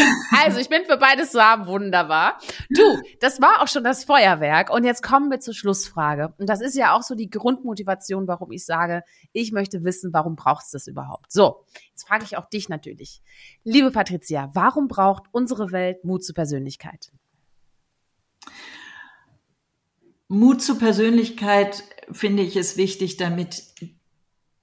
[0.44, 1.66] Also, ich bin für beides zu haben.
[1.66, 2.38] Wunderbar.
[2.70, 4.70] Du, das war auch schon das Feuerwerk.
[4.70, 6.34] Und jetzt kommen wir zur Schlussfrage.
[6.38, 10.36] Und das ist ja auch so die Grundmotivation, warum ich sage, ich möchte wissen, warum
[10.36, 11.30] braucht es das überhaupt?
[11.30, 13.22] So, jetzt frage ich auch dich natürlich.
[13.64, 17.12] Liebe Patricia, warum braucht unsere Welt Mut zur Persönlichkeit?
[20.28, 21.82] Mut zur Persönlichkeit
[22.12, 23.64] finde ich es wichtig, damit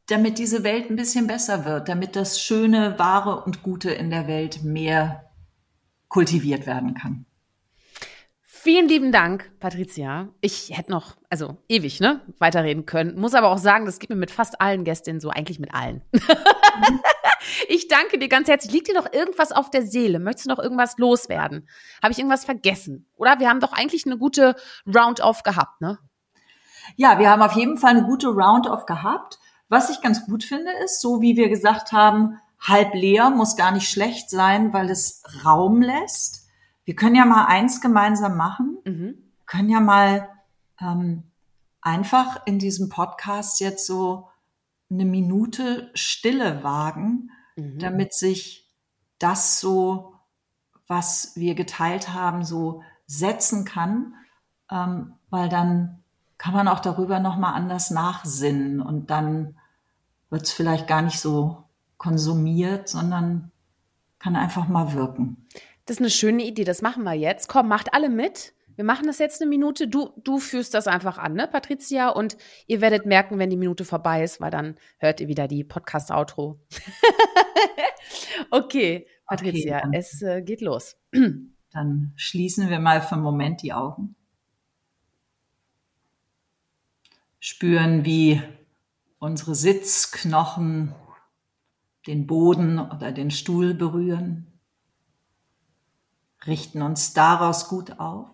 [0.07, 4.27] damit diese Welt ein bisschen besser wird, damit das Schöne, Wahre und Gute in der
[4.27, 5.29] Welt mehr
[6.07, 7.25] kultiviert werden kann.
[8.41, 10.29] Vielen lieben Dank, Patricia.
[10.41, 13.17] Ich hätte noch, also ewig, ne, weiterreden können.
[13.19, 16.01] Muss aber auch sagen, das geht mir mit fast allen Gästinnen so, eigentlich mit allen.
[17.69, 18.73] ich danke dir ganz herzlich.
[18.73, 20.19] Liegt dir noch irgendwas auf der Seele?
[20.19, 21.69] Möchtest du noch irgendwas loswerden?
[22.01, 23.09] Habe ich irgendwas vergessen?
[23.15, 24.55] Oder wir haben doch eigentlich eine gute
[24.85, 25.99] Round-off gehabt, ne?
[26.95, 29.39] Ja, wir haben auf jeden Fall eine gute Round-off gehabt.
[29.69, 33.71] Was ich ganz gut finde, ist, so wie wir gesagt haben, halb leer muss gar
[33.71, 36.47] nicht schlecht sein, weil es Raum lässt.
[36.85, 38.77] Wir können ja mal eins gemeinsam machen.
[38.85, 39.15] Mhm.
[39.45, 40.29] können ja mal
[40.81, 41.23] ähm,
[41.81, 44.27] einfach in diesem Podcast jetzt so
[44.89, 47.79] eine Minute Stille wagen, mhm.
[47.79, 48.69] damit sich
[49.19, 50.13] das so,
[50.87, 54.15] was wir geteilt haben, so setzen kann,
[54.71, 56.03] ähm, weil dann
[56.37, 59.57] kann man auch darüber nochmal anders nachsinnen und dann
[60.29, 61.63] wird es vielleicht gar nicht so
[61.97, 63.51] konsumiert, sondern
[64.19, 65.47] kann einfach mal wirken.
[65.85, 67.47] Das ist eine schöne Idee, das machen wir jetzt.
[67.47, 68.53] Komm, macht alle mit.
[68.75, 69.87] Wir machen das jetzt eine Minute.
[69.87, 72.09] Du, du führst das einfach an, ne, Patricia?
[72.09, 75.63] Und ihr werdet merken, wenn die Minute vorbei ist, weil dann hört ihr wieder die
[75.63, 76.59] Podcast-Outro.
[78.51, 80.97] okay, Patricia, okay, es äh, geht los.
[81.71, 84.16] dann schließen wir mal für einen Moment die Augen.
[87.39, 88.41] Spüren, wie
[89.19, 90.95] unsere Sitzknochen
[92.07, 94.59] den Boden oder den Stuhl berühren,
[96.45, 98.29] richten uns daraus gut auf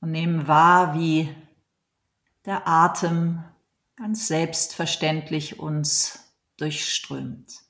[0.00, 1.34] und nehmen wahr, wie
[2.46, 3.44] der Atem
[3.96, 7.69] ganz selbstverständlich uns durchströmt.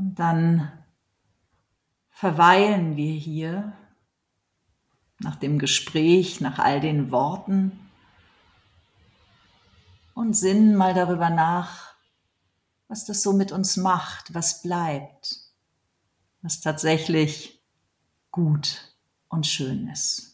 [0.00, 0.72] Und dann
[2.08, 3.76] verweilen wir hier
[5.18, 7.78] nach dem Gespräch, nach all den Worten
[10.14, 11.92] und sinnen mal darüber nach,
[12.88, 15.36] was das so mit uns macht, was bleibt,
[16.40, 17.62] was tatsächlich
[18.30, 18.96] gut
[19.28, 20.29] und schön ist.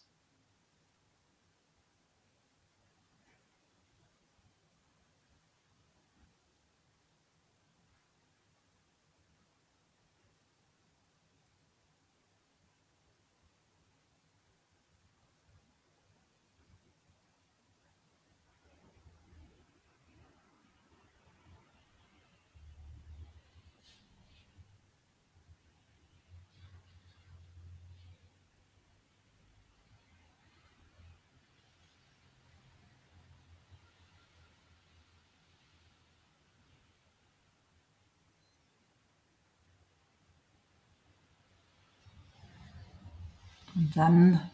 [43.86, 44.50] Und dann,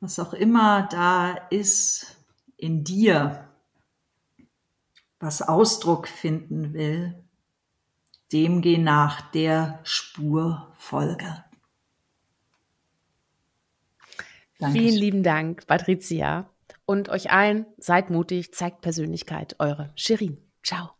[0.00, 2.16] was auch immer da ist
[2.56, 3.48] in dir,
[5.20, 7.14] was Ausdruck finden will,
[8.32, 11.44] dem geh nach der Spur folge.
[14.58, 14.82] Dankeschön.
[14.82, 16.50] Vielen lieben Dank, Patricia.
[16.86, 19.54] Und euch allen, seid mutig, zeigt Persönlichkeit.
[19.60, 20.38] Eure Shirin.
[20.64, 20.99] Ciao.